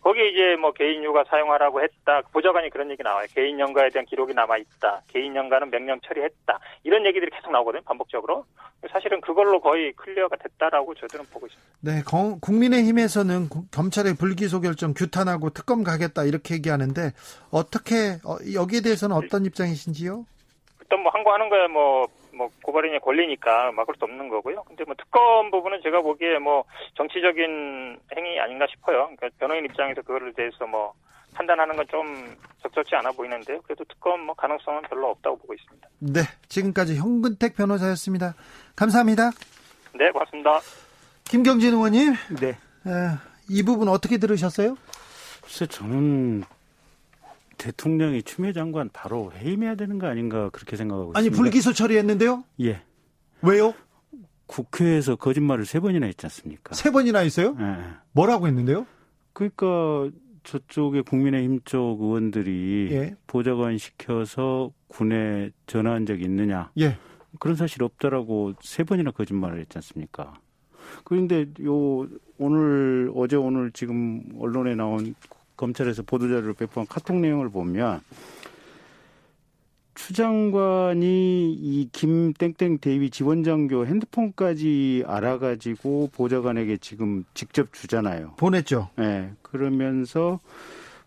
[0.01, 2.21] 거기에 이제 뭐 개인 휴가 사용하라고 했다.
[2.33, 3.27] 보좌관이 그런 얘기 나와요.
[3.33, 5.01] 개인 연가에 대한 기록이 남아 있다.
[5.07, 6.59] 개인 연가는 명령 처리했다.
[6.83, 7.83] 이런 얘기들이 계속 나오거든요.
[7.85, 8.45] 반복적으로.
[8.91, 11.71] 사실은 그걸로 거의 clear가 됐다라고 저들은 보고 있습니다.
[11.81, 12.01] 네,
[12.41, 17.11] 국민의힘에서는 검찰의 불기소 결정 규탄하고 특검 가겠다 이렇게 얘기하는데
[17.51, 20.25] 어떻게 어, 여기에 대해서는 어떤 입장이신지요?
[20.81, 22.07] 일단 뭐 항고 하는 거야 뭐,
[22.41, 24.63] 뭐 고발인의 권리니까 막을 수 없는 거고요.
[24.63, 26.63] 근데 뭐 특검 부분은 제가 보기에 뭐
[26.95, 29.09] 정치적인 행위 아닌가 싶어요.
[29.15, 30.93] 그러니까 변호인 입장에서 그거를 대해서 뭐
[31.33, 33.61] 판단하는 건 좀 적절치 않아 보이는데요.
[33.61, 35.87] 그래도 특검 뭐 가능성은 별로 없다고 보고 있습니다.
[35.99, 38.35] 네, 지금까지 현근택 변호사였습니다.
[38.75, 39.31] 감사합니다.
[39.93, 40.59] 네, 고맙습니다.
[41.25, 42.13] 김경진 의원님.
[42.39, 42.49] 네.
[42.49, 43.17] 에,
[43.49, 44.75] 이 부분 어떻게 들으셨어요?
[45.41, 46.43] 글쎄, 저는
[47.61, 51.35] 대통령이 추미애 장관 바로 해임해야 되는 거 아닌가 그렇게 생각하고 아니, 있습니다.
[51.35, 52.43] 아니 불기소 처리했는데요?
[52.61, 52.81] 예.
[53.43, 53.75] 왜요?
[54.47, 56.73] 국회에서 거짓말을 세 번이나 했지 않습니까?
[56.73, 57.55] 세 번이나 했어요?
[57.59, 57.77] 예.
[58.13, 58.87] 뭐라고 했는데요?
[59.33, 60.09] 그러니까
[60.43, 63.15] 저쪽에 국민의힘 쪽 의원들이 예.
[63.27, 66.71] 보좌관 시켜서 군에 전화한 적이 있느냐?
[66.79, 66.97] 예.
[67.39, 70.33] 그런 사실 없다라고 세 번이나 거짓말을 했지 않습니까?
[71.03, 72.07] 그런데 요
[72.39, 75.13] 오늘 어제 오늘 지금 언론에 나온
[75.61, 78.01] 검찰에서 보도자료를 배포한 카톡 내용을 보면
[79.93, 88.33] 추 장관이 이 김땡땡 대위 지원장교 핸드폰까지 알아가지고 보좌관에게 지금 직접 주잖아요.
[88.37, 88.89] 보냈죠.
[88.95, 89.31] 네.
[89.43, 90.39] 그러면서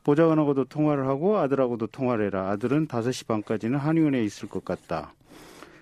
[0.05, 2.51] 보좌관하고도 통화를 하고 아들하고도 통화를 해라.
[2.51, 5.15] 아들은 5시 반까지는 한의원에 있을 것 같다.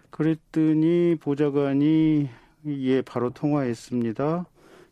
[0.09, 2.31] 그랬더니 보좌관이
[2.67, 4.47] 예, 바로 통화했습니다.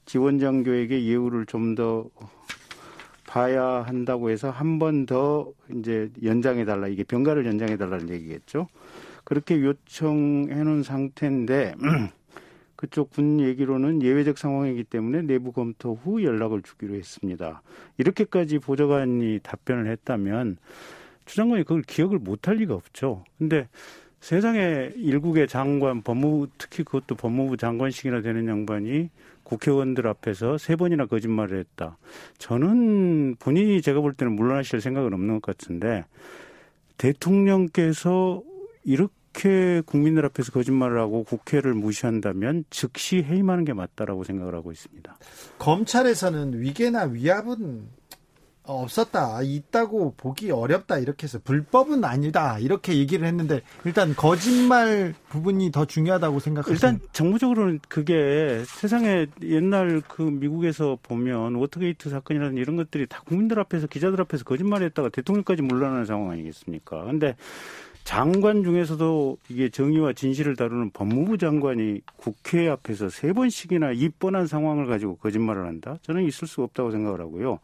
[0.04, 2.10] 지원장교에게 예우를 좀 더
[3.30, 8.66] 봐야 한다고 해서 한 번 더 이제 연장해 달라 이게 병가를 연장해 달라는 얘기겠죠.
[9.24, 11.74] 그렇게 요청해 놓은 상태인데
[12.76, 17.62] 그쪽 군 얘기로는 예외적 상황이기 때문에 내부 검토 후 연락을 주기로 했습니다.
[17.98, 20.56] 이렇게까지 보좌관이 답변을 했다면
[21.26, 23.24] 추 장관이 그걸 기억을 못할 리가 없죠.
[23.38, 23.68] 근데
[24.20, 29.10] 세상에 일국의 장관, 법무부 특히 그것도 법무부 장관식이나 되는 양반이
[29.50, 31.98] 국회의원들 앞에서 세 번이나 거짓말을 했다.
[32.38, 36.04] 저는 본인이 제가 볼 때는 물러나실 생각은 없는 것 같은데
[36.98, 38.42] 대통령께서
[38.84, 45.16] 이렇게 국민들 앞에서 거짓말을 하고 국회를 무시한다면 즉시 해임하는 게 맞다라고 생각을 하고 있습니다.
[45.58, 47.99] 검찰에서는 위계나 위압은
[48.72, 49.42] 없었다.
[49.42, 50.98] 있다고 보기 어렵다.
[50.98, 52.58] 이렇게 해서 불법은 아니다.
[52.58, 56.72] 이렇게 얘기를 했는데 일단 거짓말 부분이 더 중요하다고 생각합니다.
[56.72, 63.86] 일단 정무적으로는 그게 세상에 옛날 그 미국에서 보면 워터게이트 사건이라든 이런 것들이 다 국민들 앞에서
[63.86, 67.04] 기자들 앞에서 거짓말했다가 대통령까지 물러나는 상황 아니겠습니까?
[67.04, 67.36] 근데
[68.04, 74.86] 장관 중에서도 이게 정의와 진실을 다루는 법무부 장관이 국회 앞에서 세 번씩이나 이 뻔한 상황을
[74.86, 75.96] 가지고 거짓말을 한다?
[76.02, 77.60] 저는 있을 수 없다고 생각을 하고요.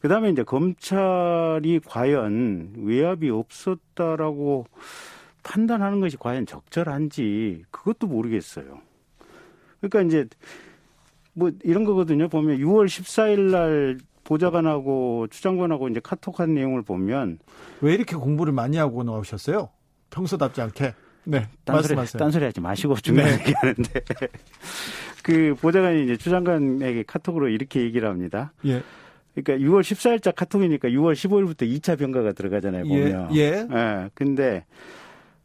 [0.00, 4.66] 그 다음에 이제 검찰이 과연 외압이 없었다라고
[5.42, 8.80] 판단하는 것이 과연 적절한지 그것도 모르겠어요.
[9.80, 10.28] 그러니까 이제
[11.32, 12.28] 뭐 이런 거거든요.
[12.28, 17.38] 보면 6월 14일 날 보좌관하고 추장관하고 이제 카톡한 내용을 보면
[17.80, 19.70] 왜 이렇게 공부를 많이 하고 나오셨어요?
[20.10, 20.94] 평소답지 않게.
[21.24, 22.18] 네, 딴소리, 말씀하세요.
[22.18, 23.38] 딴소리 하지 마시고 중요한 네.
[23.40, 24.00] 얘기하는데
[25.22, 28.52] 그 보좌관이 이제 추장관에게 카톡으로 이렇게 얘기를 합니다.
[28.66, 28.82] 예.
[29.42, 33.34] 그러니까 6월 14일자 카톡이니까 6월 15일부터 2차 병가가 들어가잖아요, 예, 보면.
[33.34, 33.40] 예.
[33.40, 33.66] 예.
[33.70, 34.10] 예.
[34.14, 34.64] 근데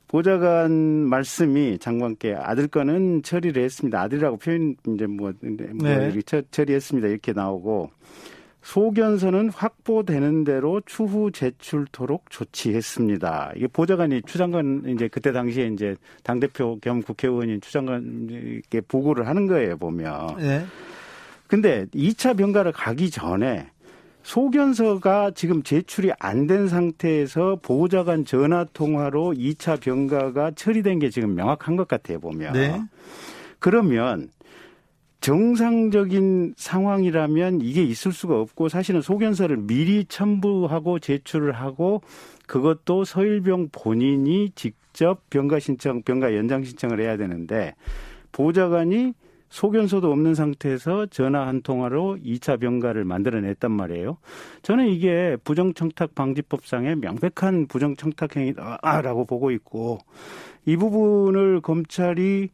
[0.08, 4.00] 보좌관 말씀이 장관께 아들 거는 처리를 했습니다.
[4.02, 6.12] 아들이라고 표현 이제 뭐, 뭐 네.
[6.52, 7.08] 처리했습니다.
[7.08, 7.90] 이렇게 나오고
[8.62, 13.54] 소견서는 확보되는 대로 추후 제출토록 조치했습니다.
[13.56, 19.78] 이게 보좌관이 추장관 이제 그때 당시에 이제 당 대표 겸 국회의원인 추장관에게 보고를 하는 거예요
[19.78, 20.38] 보면.
[20.38, 20.66] 네.
[21.48, 23.68] 근데 2차 병가를 가기 전에
[24.24, 31.76] 소견서가 지금 제출이 안 된 상태에서 보좌관 전화 통화로 2차 병가가 처리된 게 지금 명확한
[31.76, 32.54] 것 같아요 보면.
[32.54, 32.82] 네.
[33.60, 34.30] 그러면
[35.22, 42.02] 정상적인 상황이라면 이게 있을 수가 없고 사실은 소견서를 미리 첨부하고 제출을 하고
[42.46, 47.74] 그것도 서일병 본인이 직접 병가 신청, 병가 연장 신청을 해야 되는데
[48.34, 49.14] 보좌관이
[49.54, 54.18] 소견서도 없는 상태에서 전화 한 통화로 2차 병가를 만들어냈단 말이에요.
[54.64, 60.00] 저는 이게 부정청탁 방지법상의 명백한 부정청탁 행위다라고 보고 있고
[60.66, 62.50] 이 부분을 검찰이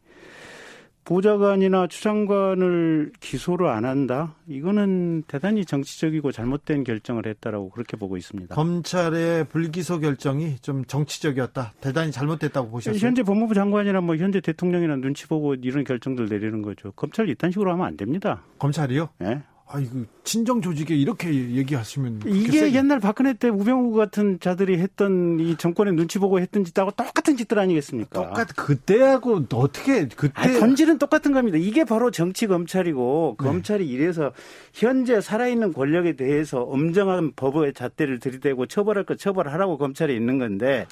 [1.04, 4.34] 보좌관이나 추장관을 기소를 안 한다?
[4.46, 8.54] 이거는 대단히 정치적이고 잘못된 결정을 했다라고 그렇게 보고 있습니다.
[8.54, 11.72] 검찰의 불기소 결정이 좀 정치적이었다.
[11.80, 12.98] 대단히 잘못됐다고 보셨어요?
[12.98, 16.92] 현재 법무부 장관이나 뭐 현재 대통령이나 눈치 보고 이런 결정들 내리는 거죠.
[16.92, 18.42] 검찰 이딴 식으로 하면 안 됩니다.
[18.58, 19.08] 검찰이요?
[19.18, 19.42] 네.
[19.72, 22.76] 아이고 친정 조직에 이렇게 얘기하시면 이게 세게.
[22.76, 27.56] 옛날 박근혜 때 우병우 같은 자들이 했던 이 정권의 눈치 보고 했던 짓하고 똑같은 짓들
[27.58, 28.20] 아니겠습니까?
[28.20, 31.56] 똑같 그때하고 어떻게 그때 아니, 본질은 똑같은 겁니다.
[31.56, 33.46] 이게 바로 정치 검찰이고 네.
[33.46, 34.32] 검찰이 이래서
[34.72, 40.86] 현재 살아있는 권력에 대해서 엄정한 법의 잣대를 들이대고 처벌할 거 처벌하라고 검찰이 있는 건데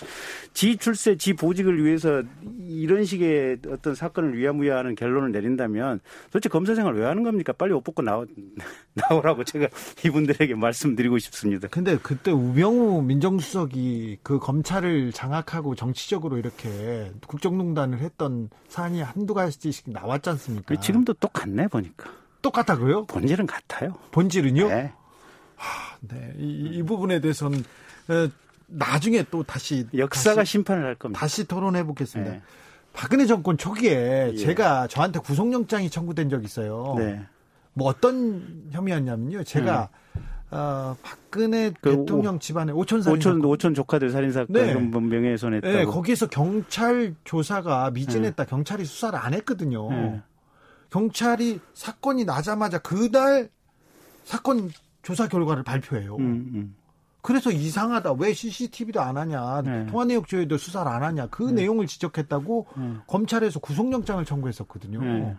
[0.52, 2.22] 지 출세 지 보직을 위해서
[2.68, 7.52] 이런 식의 어떤 사건을 위야무야하는 결론을 내린다면 도대체 검사 생활 왜 하는 겁니까?
[7.52, 8.24] 빨리 옷 벗고 나오
[8.94, 9.68] 나오라고 제가
[10.04, 11.68] 이분들에게 말씀드리고 싶습니다.
[11.68, 20.30] 근데 그때 우병우 민정수석이 그 검찰을 장악하고 정치적으로 이렇게 국정농단을 했던 사안이 한두 가지씩 나왔지
[20.30, 20.74] 않습니까?
[20.76, 22.10] 지금도 똑같네 보니까.
[22.42, 23.06] 똑같다고요?
[23.06, 23.94] 본질은 같아요.
[24.10, 24.68] 본질은요?
[24.68, 24.92] 네.
[25.56, 26.32] 하, 네.
[26.38, 27.60] 이, 이 부분에 대해서는
[28.08, 28.28] 어,
[28.66, 31.18] 나중에 또 다시 역사가 다시, 심판을 할 겁니다.
[31.18, 32.32] 다시 토론해 보겠습니다.
[32.32, 32.42] 네.
[32.92, 34.36] 박근혜 정권 초기에 예.
[34.36, 36.94] 제가 저한테 구속영장이 청구된 적이 있어요.
[36.98, 37.24] 네.
[37.78, 39.44] 뭐 어떤 혐의였냐면요.
[39.44, 40.22] 제가 음.
[40.50, 44.74] 어, 박근혜 그 대통령 오, 집안에 오천 살인 오천 오천 조카들 살인 사건 네.
[44.74, 45.72] 명예훼손했다고.
[45.72, 48.44] 네, 거기에서 경찰 조사가 미진했다.
[48.44, 48.50] 네.
[48.50, 49.90] 경찰이 수사를 안 했거든요.
[49.90, 50.22] 네.
[50.90, 53.48] 경찰이 사건이 나자마자 그날
[54.24, 54.70] 사건
[55.02, 56.16] 조사 결과를 발표해요.
[56.16, 56.74] 음, 음.
[57.22, 58.14] 그래서 이상하다.
[58.14, 59.62] 왜 CCTV도 안 하냐.
[59.62, 59.86] 네.
[59.86, 61.26] 통화 내역 조회도 수사를 안 하냐.
[61.26, 61.62] 그 네.
[61.62, 62.94] 내용을 지적했다고 네.
[63.06, 65.36] 검찰에서 구속영장을 청구했었거든요.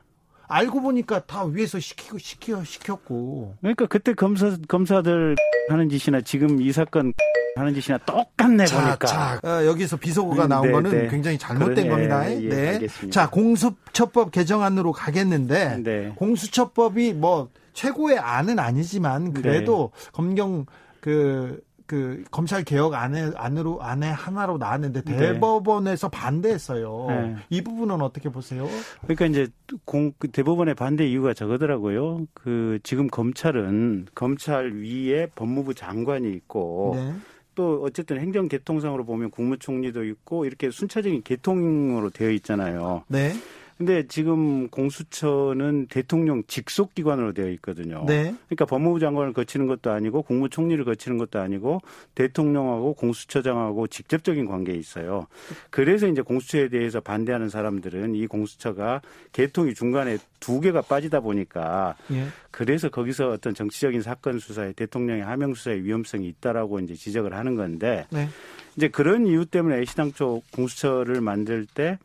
[0.49, 0.55] 네.
[0.55, 3.55] 알고 보니까 다 위에서 시키고 시켜 시켰고.
[3.61, 5.35] 그러니까 그때 검사 검사들
[5.69, 7.13] 하는 짓이나 지금 이 사건
[7.55, 9.07] 하는 짓이나 똑같네 자, 보니까.
[9.07, 11.07] 자, 어, 여기서 비속어가 나온 네, 거는 네.
[11.07, 12.31] 굉장히 잘못된 그러네, 겁니다.
[12.31, 12.67] 예, 네.
[12.69, 13.11] 알겠습니다.
[13.11, 16.13] 자, 공수처법 개정안으로 가겠는데 네.
[16.15, 20.09] 공수처법이 뭐 최고의 안은 아니지만 그래도 네.
[20.13, 20.65] 검경
[20.99, 25.17] 그 그 검찰 개혁 안에 안으로 안에 하나로 나왔는데 네.
[25.17, 26.17] 대법원에서 네.
[26.17, 27.05] 반대했어요.
[27.09, 27.35] 네.
[27.49, 28.67] 이 부분은 어떻게 보세요?
[29.01, 29.47] 그러니까 이제
[29.85, 32.27] 공그 대법원의 반대 이유가 저거더라고요.
[32.35, 37.11] 그 지금 검찰은 검찰 위에 법무부 장관이 있고 네.
[37.55, 43.03] 또 어쨌든 행정 개통상으로 보면 국무총리도 있고 이렇게 순차적인 개통으로 되어 있잖아요.
[43.07, 43.33] 네.
[43.79, 48.03] 근데 지금 공수처는 대통령 직속 기관으로 되어 있거든요.
[48.05, 48.35] 네.
[48.47, 51.79] 그러니까 법무부 장관을 거치는 것도 아니고 국무총리를 거치는 것도 아니고
[52.13, 55.27] 대통령하고 공수처장하고 직접적인 관계에 있어요.
[55.69, 59.01] 그래서 이제 공수처에 대해서 반대하는 사람들은 이 공수처가
[59.31, 62.25] 개통이 중간에 두 개가 빠지다 보니까 예.
[62.51, 68.07] 그래서 거기서 어떤 정치적인 사건 수사에 대통령의 하명 수사의 위험성이 있다라고 이제 지적을 하는 건데
[68.09, 68.27] 네.
[68.75, 71.97] 이제 그런 이유 때문에 시당초 공수처를 만들 때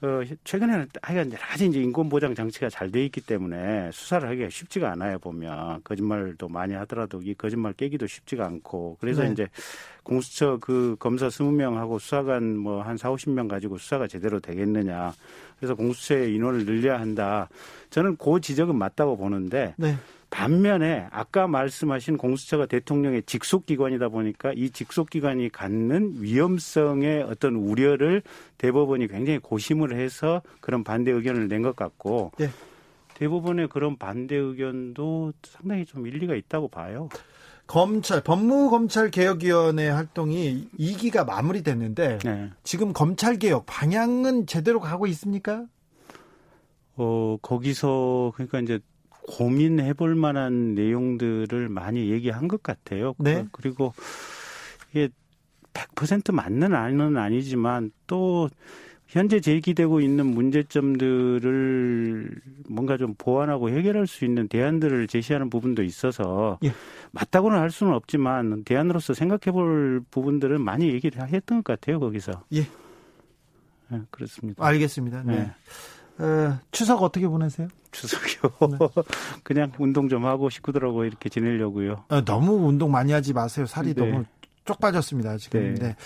[0.00, 4.92] 어, 최근에는 하여간 여러 가지 이제 인권보장 장치가 잘 돼 있기 때문에 수사를 하기가 쉽지가
[4.92, 5.82] 않아요, 보면.
[5.82, 8.98] 거짓말도 많이 하더라도 이 거짓말 깨기도 쉽지가 않고.
[9.00, 9.32] 그래서 네.
[9.32, 9.48] 이제
[10.04, 15.12] 공수처 그 검사 20명하고 수사관 뭐한 4, 50명 가지고 수사가 제대로 되겠느냐.
[15.58, 17.48] 그래서 공수처의 인원을 늘려야 한다.
[17.90, 19.74] 저는 그 지적은 맞다고 보는데.
[19.76, 19.96] 네.
[20.30, 28.22] 반면에 아까 말씀하신 공수처가 대통령의 직속 기관이다 보니까 이 직속 기관이 갖는 위험성의 어떤 우려를
[28.58, 32.48] 대법원이 굉장히 고심을 해서 그런 반대 의견을 낸 것 같고 네.
[33.14, 37.08] 대법원의 그런 반대 의견도 상당히 좀 일리가 있다고 봐요.
[37.66, 42.50] 검찰 법무검찰개혁위원회 활동이 2기가 마무리됐는데 네.
[42.62, 45.66] 지금 검찰 개혁 방향은 제대로 가고 있습니까?
[46.96, 48.80] 어 거기서 그러니까 이제
[49.28, 53.14] 고민해 볼 만한 내용들을 많이 얘기한 것 같아요.
[53.18, 53.44] 네.
[53.52, 53.92] 그리고
[54.90, 55.10] 이게
[55.74, 58.48] 100% 맞는 아는 아니지만 또
[59.06, 62.30] 현재 제기되고 있는 문제점들을
[62.68, 66.72] 뭔가 좀 보완하고 해결할 수 있는 대안들을 제시하는 부분도 있어서 예.
[67.12, 72.44] 맞다고는 할 수는 없지만 대안으로서 생각해 볼 부분들은 많이 얘기를 했던 것 같아요, 거기서.
[72.52, 72.66] 예.
[73.88, 74.64] 네, 그렇습니다.
[74.64, 75.22] 알겠습니다.
[75.22, 75.36] 네.
[75.36, 75.52] 네.
[76.18, 77.68] 어, 추석 어떻게 보내세요?
[77.92, 78.68] 추석이요.
[78.70, 78.78] 네.
[79.42, 82.04] 그냥 운동 좀 하고 식구들하고 이렇게 지내려고요.
[82.08, 83.66] 어, 너무 운동 많이 하지 마세요.
[83.66, 84.04] 살이 네.
[84.04, 84.24] 너무
[84.68, 85.38] 쪽 빠졌습니다.
[85.38, 85.74] 지금.
[85.76, 85.80] 네.
[85.80, 85.96] 네.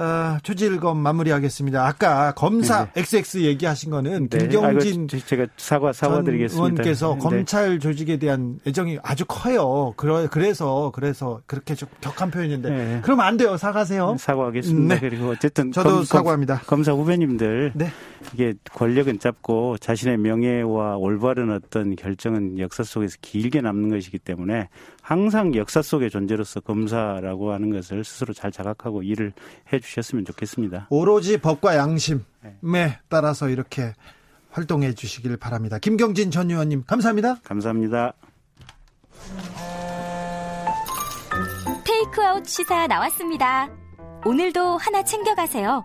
[0.00, 1.84] 어, 초질검 마무리하겠습니다.
[1.84, 3.00] 아까 검사 네.
[3.02, 4.38] XX 얘기하신 거는 네.
[4.38, 6.64] 김경진 아이고, 제가 사과 사과드리겠습니다.
[6.64, 7.18] 의원께서 네.
[7.18, 9.92] 검찰 조직에 대한 애정이 아주 커요.
[9.96, 13.00] 그러, 그래서 그래서 그렇게 좀 격한 표현인데 네.
[13.02, 13.56] 그러면 안 돼요.
[13.56, 14.16] 사과하세요.
[14.18, 14.94] 사과하겠습니다.
[14.94, 15.00] 네.
[15.00, 16.60] 그리고 어쨌든 저도 검, 사과합니다.
[16.66, 17.88] 검사 후배님들 네.
[18.32, 24.68] 이게 권력은 짧고 자신의 명예와 올바른 어떤 결정은 역사 속에서 길게 남는 것이기 때문에
[25.02, 29.32] 항상 역사 속의 존재로서 검사라고 하는 것을 스스로 잘 자각하고 일을
[29.72, 30.86] 해 주셨으면 좋겠습니다.
[30.90, 32.22] 오로지 법과 양심에
[32.62, 32.98] 네.
[33.08, 33.92] 따라서 이렇게
[34.50, 35.78] 활동해 주시길 바랍니다.
[35.78, 37.40] 김경진 전 의원님 감사합니다.
[37.42, 38.12] 감사합니다.
[41.84, 43.68] 테이크아웃 시사 나왔습니다.
[44.24, 45.84] 오늘도 하나 챙겨가세요.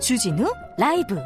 [0.00, 1.16] 주진우 라이브.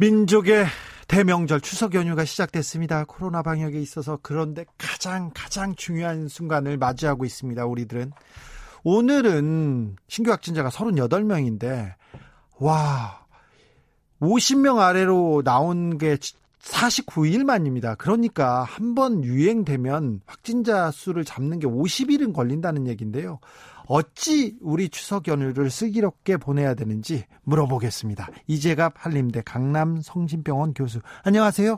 [0.00, 0.64] 민족의
[1.08, 3.04] 대명절 추석 연휴가 시작됐습니다.
[3.04, 7.66] 코로나 방역에 있어서 그런데 가장 가장 중요한 순간을 맞이하고 있습니다.
[7.66, 8.10] 우리들은
[8.82, 11.92] 오늘은 신규 확진자가 38명인데
[12.60, 13.26] 와
[14.22, 16.16] 50명 아래로 나온 게
[16.62, 17.94] 49일 만입니다.
[17.96, 23.38] 그러니까 한 번 유행되면 확진자 수를 잡는 게 50일은 걸린다는 얘기인데요.
[23.92, 28.28] 어찌 우리 추석 연휴를 슬기롭게 보내야 되는지 물어보겠습니다.
[28.46, 31.00] 이재갑 한림대 강남 성심병원 교수.
[31.24, 31.76] 안녕하세요.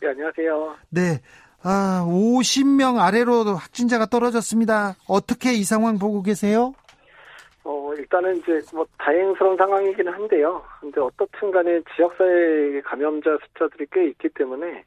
[0.00, 0.76] 네, 안녕하세요.
[0.88, 1.20] 네.
[1.62, 4.94] 아, 50명 아래로 확진자가 떨어졌습니다.
[5.06, 6.72] 어떻게 이 상황 보고 계세요?
[7.62, 10.64] 어, 일단은 이제 뭐 다행스러운 상황이기는 한데요.
[10.80, 14.82] 근데 어떻든 간에 지역사회 감염자 숫자들이 꽤 있기 때문에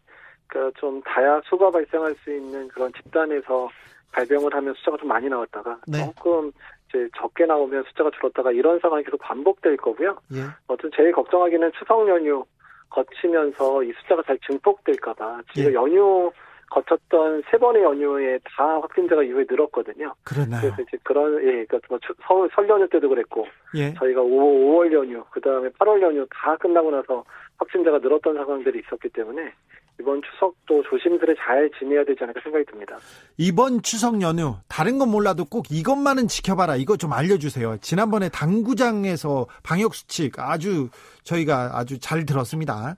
[0.48, 3.70] 그좀 다야 수가 발생할 수 있는 그런 집단에서
[4.18, 6.00] 발병을 하면 숫자가 좀 많이 나왔다가 네.
[6.00, 6.52] 조금
[6.90, 10.18] 이제 적게 나오면 숫자가 줄었다가 이런 상황이 계속 반복될 거고요.
[10.34, 10.42] 예.
[10.68, 12.44] 어쨌든 제일 걱정하기는 추석 연휴
[12.90, 15.76] 거치면서 이 숫자가 잘 증폭될까봐 지금 예.
[15.76, 16.32] 연휴
[16.70, 20.14] 거쳤던 세 번의 연휴에 다 확진자가 이후에 늘었거든요.
[20.24, 20.62] 그러나요?
[20.62, 23.46] 그래서 이제 그런 예, 그러니까 뭐 설, 설 연휴 때도 그랬고
[23.76, 23.94] 예.
[23.94, 27.24] 저희가 5, 5월 연휴 그 다음에 8월 연휴 다 끝나고 나서
[27.58, 29.54] 확진자가 늘었던 상황들이 있었기 때문에
[30.00, 32.98] 이번 추석도 조심스레 잘 지내야 되지 않을까 생각이 듭니다.
[33.38, 36.76] 이번 추석 연휴 다른 건 몰라도 꼭 이것만은 지켜봐라.
[36.76, 37.78] 이거 좀 알려주세요.
[37.82, 40.90] 지난번에 당구장에서 방역 수칙 아주
[41.24, 42.96] 저희가 아주 잘 들었습니다.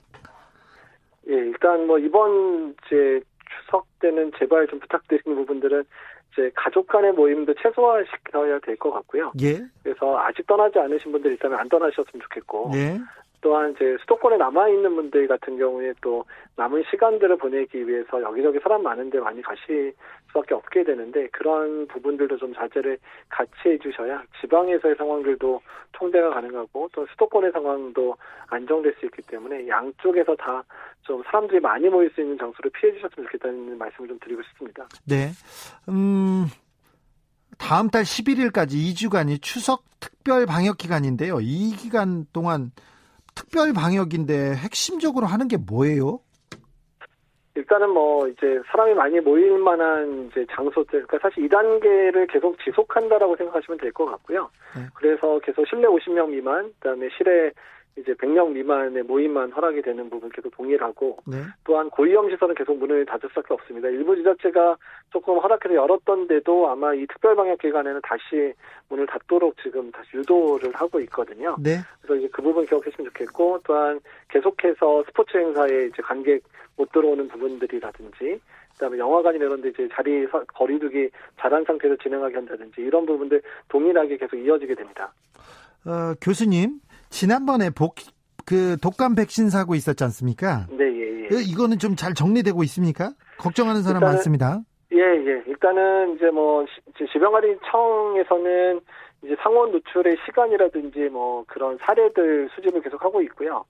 [1.30, 3.22] 예, 일단 뭐 이번 이제
[3.66, 5.84] 추석 때는 제발 좀 부탁드리는 부분들은
[6.34, 9.32] 이제 가족 간의 모임도 최소화시켜야 될 것 같고요.
[9.42, 9.60] 예.
[9.84, 12.72] 그래서 아직 떠나지 않으신 분들 있다면 안 떠나셨으면 좋겠고.
[12.76, 13.00] 예.
[13.42, 16.26] 또한 이제 수도권에 남아 있는 분들 같은 경우에 또
[16.56, 19.94] 남은 시간들을 보내기 위해서 여기저기 사람 많은데 많이 가실
[20.28, 22.98] 수밖에 없게 되는데 그런 부분들도 좀 자제를
[23.30, 25.62] 같이 해주셔야 지방에서의 상황들도
[25.94, 28.16] 통제가 가능하고 또 수도권의 상황도
[28.48, 30.64] 안정될 수 있기 때문에 양쪽에서 다
[31.10, 34.88] 좀 사람들이 많이 모일 수 있는 장소를 피해 주셨으면 좋겠다는 말씀을 좀 드리고 싶습니다.
[35.08, 35.32] 네.
[35.90, 36.46] 음.
[37.58, 41.40] 다음 달 11일까지 2주간이 추석 특별 방역 기간인데요.
[41.42, 42.72] 이 기간 동안
[43.40, 46.20] 특별 방역인데 핵심적으로 하는 게 뭐예요?
[47.56, 53.78] 일단은 뭐 이제 사람이 많이 모일 만한 이제 장소들, 그러니까 사실 2단계를 계속 지속한다라고 생각하시면
[53.80, 54.50] 될 것 같고요.
[54.76, 54.84] 네.
[54.94, 57.52] 그래서 계속 실내 50명 미만, 그다음에 실외
[58.00, 61.38] 이제 100명 미만의 모임만 허락이 되는 부분 계속 동일하고 네.
[61.64, 63.90] 또한 고위험 시설은 계속 문을 닫을 수밖에 없습니다.
[63.90, 64.78] 일부 지자체가
[65.12, 68.54] 조금 허락해서 열었던 데도 아마 이 특별 방역 기간에는 다시
[68.90, 71.56] 문을 닫도록 지금 다시 유도를 하고 있거든요.
[71.60, 71.80] 네.
[72.02, 76.44] 그래서 이제 그 부분 기억하시면 좋겠고 또한 계속해서 스포츠 행사에 이제 관객
[76.78, 78.40] 못 들어오는 부분들이라든지
[78.74, 84.38] 그다음에 영화관이나 이런 데 이제 자리 거리두기 잘한 상태로 진행하게 한다든지 이런 부분들 동일하게 계속
[84.38, 85.12] 이어지게 됩니다.
[85.86, 86.80] 어, 교수님
[87.10, 87.96] 지난번에 복,
[88.46, 90.68] 그 독감 백신 사고 있었지 않습니까?
[90.72, 91.28] 네, 예, 예.
[91.28, 93.12] 그 이거는 좀 잘 정리되고 있습니까?
[93.38, 94.60] 걱정하는 사람 일단은, 많습니다.
[94.94, 95.44] 예, 예.
[95.48, 96.66] 일단은 이제 뭐
[97.12, 98.82] 지병관리청에서는
[99.24, 103.66] 이제 상원 노출의 시간이라든지 뭐 그런 사례들 수집을 계속 하고 있고요.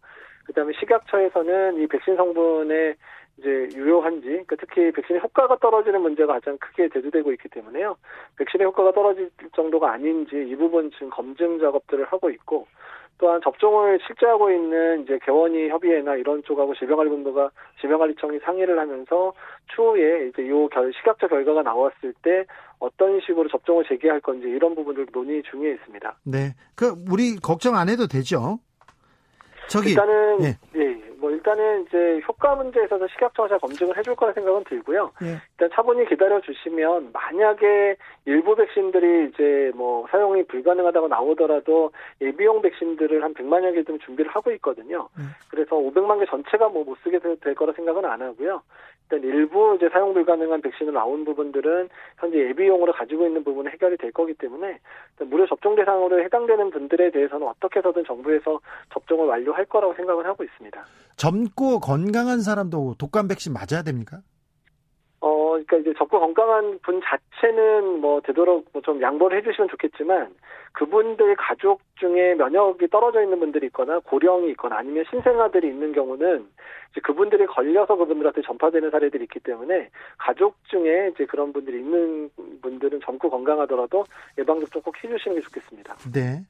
[0.46, 2.96] 그다음에 식약처에서는 이 백신 성분의
[3.38, 7.96] 이제 유효한지, 그러니까 특히 백신의 효과가 떨어지는 문제가 가장 크게 대두되고 있기 때문에요.
[8.38, 12.68] 백신의 효과가 떨어질 정도가 아닌지 이 부분 지금 검증 작업들을 하고 있고,
[13.20, 17.52] 또한 접종을 실제 하고 있는 이제 개원이 협의회나 이런 쪽하고 질병관리본부가
[17.82, 19.34] 질병관리청이 상의를 하면서
[19.76, 22.46] 추후에 이제 요 결, 식약처 결과가 나왔을 때
[22.80, 26.18] 어떤 식으로 접종을 재개할 건지 이런 부분을 논의 중에 있습니다.
[26.24, 26.56] 네.
[26.76, 28.60] 그 우리 걱정 안 해도 되죠?
[29.68, 30.58] 저기 일단은 예.
[30.80, 31.09] 예.
[31.20, 35.12] 뭐 일단은 이제 효과 문제에 있어서 식약처가 잘 검증을 해줄 거라 생각은 들고요.
[35.24, 35.38] 예.
[35.52, 37.96] 일단 차분히 기다려 주시면 만약에
[38.26, 41.92] 일부 백신들이 이제 뭐 사용이 불가능하다고 나오더라도
[42.22, 45.10] 예비용 백신들을 한 100만여 개 좀 준비를 하고 있거든요.
[45.20, 45.24] 예.
[45.50, 48.62] 그래서 500만 개 전체가 뭐 못 쓰게 될 거라 생각은 안 하고요.
[49.12, 51.90] 일단 일부 이제 사용 불가능한 백신을 나온 부분들은
[52.20, 54.80] 현재 예비용으로 가지고 있는 부분은 해결이 될 거기 때문에
[55.22, 58.60] 무료 접종 대상으로 해당되는 분들에 대해서는 어떻게 해서든 정부에서
[58.94, 60.84] 접종을 완료할 거라고 생각을 하고 있습니다.
[61.20, 64.22] 젊고 건강한 사람도 독감 백신 맞아야 됩니까?
[65.20, 70.34] 어, 그러니까 이제 적고 건강한 분 자체는 뭐 되도록 뭐 좀 양보를 해주시면 좋겠지만
[70.72, 76.48] 그분들 가족 중에 면역이 떨어져 있는 분들이 있거나 고령이 있거나 아니면 신생아들이 있는 경우는
[76.92, 82.30] 이제 그분들이 걸려서 그분들한테 전파되는 사례들이 있기 때문에 가족 중에 이제 그런 분들이 있는
[82.62, 84.06] 분들은 젊고 건강하더라도
[84.38, 85.96] 예방 접종 꼭 해주시는 게 좋겠습니다.
[86.14, 86.46] 네.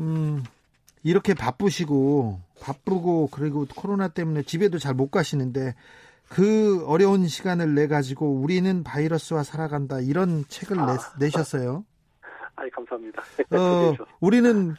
[0.00, 0.42] 음.
[1.02, 5.74] 이렇게 바쁘시고 바쁘고 그리고 코로나 때문에 집에도 잘 못 가시는데
[6.28, 11.84] 그 어려운 시간을 내 가지고 우리는 바이러스와 살아간다 이런 책을 아, 내, 셨어요
[12.54, 13.22] 아, 감사합니다.
[13.56, 14.74] 어, 우리는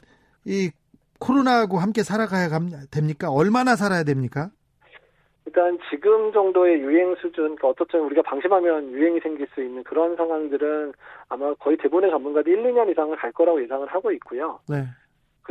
[0.46, 0.72] 이
[1.20, 2.50] 코로나하고 함께 살아가야
[2.92, 3.32] 됩니까?
[3.32, 4.52] 얼마나 살아야 됩니까?
[5.46, 10.94] 일단 지금 정도의 유행 수준, 그러니까 어떻든 우리가 방심하면 유행이 생길 수 있는 그런 상황들은
[11.30, 14.60] 아마 거의 대부분의 전문가들이 1, 2년 이상을 갈 거라고 예상을 하고 있고요.
[14.70, 14.86] 네.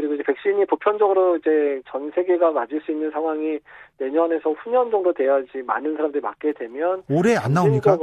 [0.00, 3.58] 그리고 이제 백신이 보편적으로 이제 전 세계가 맞을 수 있는 상황이
[3.98, 7.98] 내년에서 후년 정도 돼야지 많은 사람들이 맞게 되면 올해 안 나옵니까?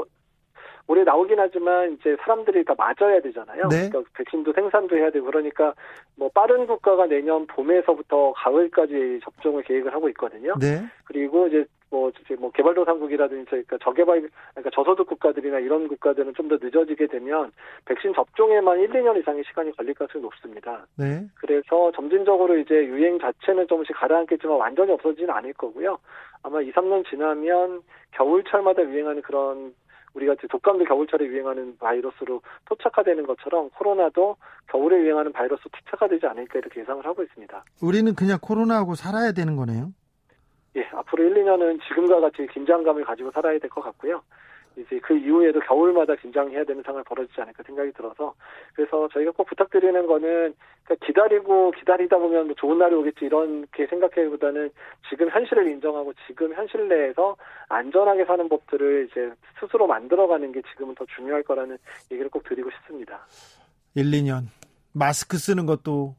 [0.89, 3.67] 올해 나오긴 하지만 이제 사람들이 다 맞아야 되잖아요.
[3.67, 3.89] 네.
[3.89, 5.73] 그러니까 백신도 생산도 해야 되고 그러니까
[6.15, 10.53] 뭐 빠른 국가가 내년 봄에서부터 가을까지 접종을 계획을 하고 있거든요.
[10.59, 10.85] 네.
[11.03, 16.57] 그리고 이제 뭐, 이제 뭐 개발도상국이라든지 그러니까 저개발 그러니까 저소득 국가들이나 이런 국가들은 좀 더
[16.61, 17.51] 늦어지게 되면
[17.85, 20.85] 백신 접종에만 1, 2년 이상의 시간이 걸릴 가능성이 높습니다.
[20.95, 21.25] 네.
[21.35, 25.97] 그래서 점진적으로 이제 유행 자체는 조금씩 가라앉겠지만 완전히 없어지지는 않을 거고요.
[26.43, 27.81] 아마 2, 3년 지나면
[28.11, 29.73] 겨울철마다 유행하는 그런
[30.13, 34.37] 우리가 독감도 겨울철에 유행하는 바이러스로 토착화되는 것처럼 코로나도
[34.71, 37.63] 겨울에 유행하는 바이러스 토착화되지 않을까 이렇게 예상을 하고 있습니다.
[37.81, 39.91] 우리는 그냥 코로나하고 살아야 되는 거네요.
[40.77, 44.21] 예, 앞으로 1, 2년은 지금과 같이 긴장감을 가지고 살아야 될 것 같고요.
[44.77, 48.35] 이제 그 이후에도 겨울마다 긴장해야 되는 상황이 벌어지지 않을까 생각이 들어서
[48.75, 50.53] 그래서 저희가 꼭 부탁드리는 거는
[50.83, 54.69] 그러니까 기다리고 기다리다 보면 뭐 좋은 날이 오겠지 이렇게 생각하기보다는
[55.09, 57.35] 지금 현실을 인정하고 지금 현실 내에서
[57.69, 61.77] 안전하게 사는 법들을 이제 스스로 만들어가는 게 지금은 더 중요할 거라는
[62.11, 63.25] 얘기를 꼭 드리고 싶습니다.
[63.95, 64.43] 1, 2년
[64.93, 66.13] 마스크 쓰는 것도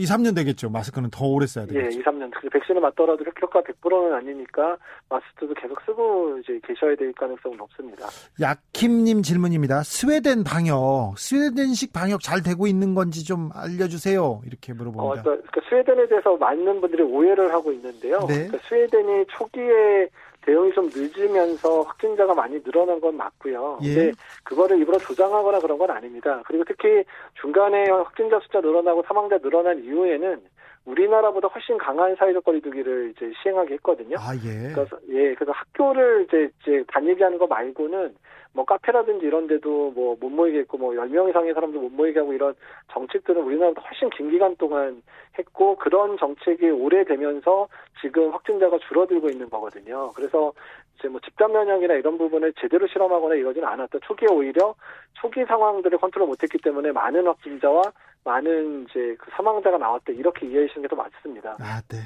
[0.00, 0.70] 2, 3년 되겠죠.
[0.70, 1.96] 마스크는 더 오래 써야 되겠죠.
[1.96, 2.30] 예, 2, 3년.
[2.50, 4.76] 백신을 맞더라도 효과 100%는 아니니까
[5.08, 8.06] 마스크도 계속 쓰고 이제 계셔야 될 가능성은 높습니다.
[8.40, 9.82] 약킴님 질문입니다.
[9.82, 14.42] 스웨덴 방역, 스웨덴식 방역 잘 되고 있는 건지 좀 알려주세요.
[14.46, 15.02] 이렇게 물어봅니다.
[15.02, 18.20] 어, 그러니까, 그러니까 스웨덴에 대해서 많은 분들이 오해를 하고 있는데요.
[18.20, 18.46] 네.
[18.46, 20.08] 그러니까 스웨덴이 초기에
[20.42, 23.78] 대응이 좀 늦으면서 확진자가 많이 늘어난 건 맞고요.
[23.82, 23.94] 예.
[23.94, 24.12] 근데
[24.44, 26.42] 그거를 일부러 조장하거나 그런 건 아닙니다.
[26.46, 27.04] 그리고 특히
[27.40, 30.40] 중간에 확진자 숫자 늘어나고 사망자 늘어난 이후에는
[30.86, 34.16] 우리나라보다 훨씬 강한 사회적 거리두기를 이제 시행하게 했거든요.
[34.18, 34.72] 아, 예.
[34.72, 38.14] 그래서 예, 그래서 학교를 이제 이제 다니게 하는 거 말고는
[38.52, 42.32] 뭐 카페라든지 이런 데도 뭐 못 모이게 했고 뭐 10명 이상의 사람도 못 모이게 하고
[42.32, 42.54] 이런
[42.92, 45.02] 정책들은 우리나라보다 훨씬 긴 기간 동안
[45.38, 47.68] 했고 그런 정책이 오래되면서
[48.02, 50.10] 지금 확진자가 줄어들고 있는 거거든요.
[50.14, 50.52] 그래서
[50.98, 53.98] 이제 뭐 집단 면역이나 이런 부분을 제대로 실험하거나 이러지는 않았다.
[54.02, 54.74] 초기에 오히려
[55.14, 57.82] 초기 상황들을 컨트롤 못했기 때문에 많은 확진자와
[58.24, 60.12] 많은 이제 그 사망자가 나왔다.
[60.12, 61.56] 이렇게 이해하시는 게 더 맞습니다.
[61.60, 61.98] 아, 네.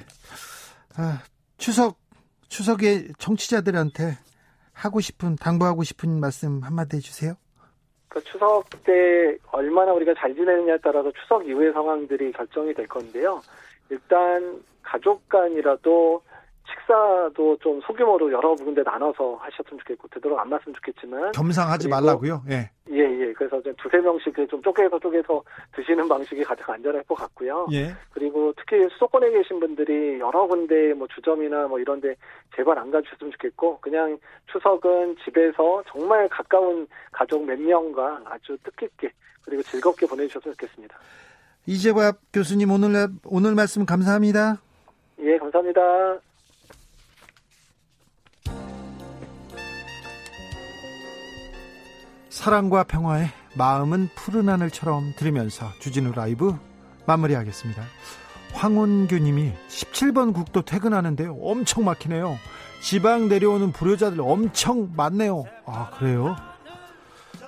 [0.96, 1.22] 아,
[1.58, 1.96] 추석
[2.48, 4.12] 추석에 정치자들한테
[4.74, 7.34] 하고 싶은 당부하고 싶은 말씀 한마디 해주세요.
[8.08, 13.40] 그 추석 때 얼마나 우리가 잘 지내느냐에 따라서 추석 이후의 상황들이 결정이 될 건데요.
[13.90, 16.22] 일단 가족 간이라도
[16.66, 22.42] 식사도 좀 소규모로 여러 군데 나눠서 하셨으면 좋겠고 되도록 안 맞으면 좋겠지만 겸상하지 말라고요.
[22.50, 22.70] 예.
[22.90, 23.32] 예, 예.
[23.32, 25.42] 그래서 좀 두세 명씩 좀 쪼개서 쪼개서
[25.74, 27.66] 드시는 방식이 가장 안전할 것 같고요.
[27.72, 27.94] 예.
[28.12, 32.14] 그리고 특히 수도권에 계신 분들이 여러 군데 뭐 주점이나 뭐 이런 데
[32.56, 34.18] 제발 안 가주셨으면 좋겠고 그냥
[34.52, 39.10] 추석은 집에서 정말 가까운 가족 몇 명과 아주 뜻깊게
[39.44, 40.98] 그리고 즐겁게 보내 주셨으면 좋겠습니다.
[41.66, 44.60] 이재밥 교수님 오늘 오늘 말씀 감사합니다.
[45.20, 46.20] 예, 감사합니다.
[52.34, 56.52] 사랑과 평화의 마음은 푸른 하늘처럼 들으면서 주진우 라이브
[57.06, 57.84] 마무리하겠습니다.
[58.52, 61.38] 황원규 님이 17번 국도 퇴근하는데요.
[61.40, 62.36] 엄청 막히네요.
[62.82, 65.44] 지방 내려오는 불효자들 엄청 많네요.
[65.64, 66.34] 아, 그래요?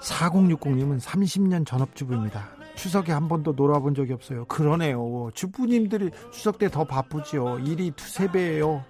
[0.02, 2.48] 4060님은 30년 전업주부입니다.
[2.76, 4.44] 추석에 한 번도 놀아본 적이 없어요.
[4.44, 5.30] 그러네요.
[5.34, 7.58] 주부님들이 추석 때 더 바쁘지요.
[7.58, 8.84] 일이 두세 배예요.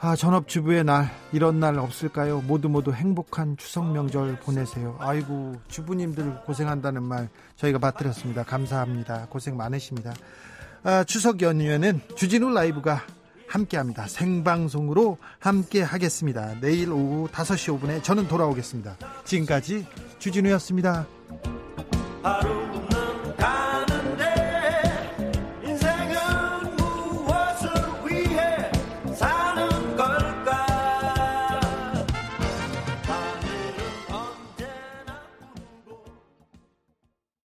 [0.00, 2.40] 아, 전업주부의 날, 이런 날 없을까요?
[2.42, 4.96] 모두 모두 행복한 추석 명절 보내세요.
[5.00, 8.44] 아이고, 주부님들 고생한다는 말 저희가 받들었습니다.
[8.44, 9.26] 감사합니다.
[9.28, 10.14] 고생 많으십니다.
[10.84, 13.02] 아, 추석 연휴에는 주진우 라이브가
[13.48, 14.06] 함께 합니다.
[14.06, 16.54] 생방송으로 함께 하겠습니다.
[16.60, 18.96] 내일 오후 5시 5분에 저는 돌아오겠습니다.
[19.24, 19.84] 지금까지
[20.20, 21.06] 주진우였습니다.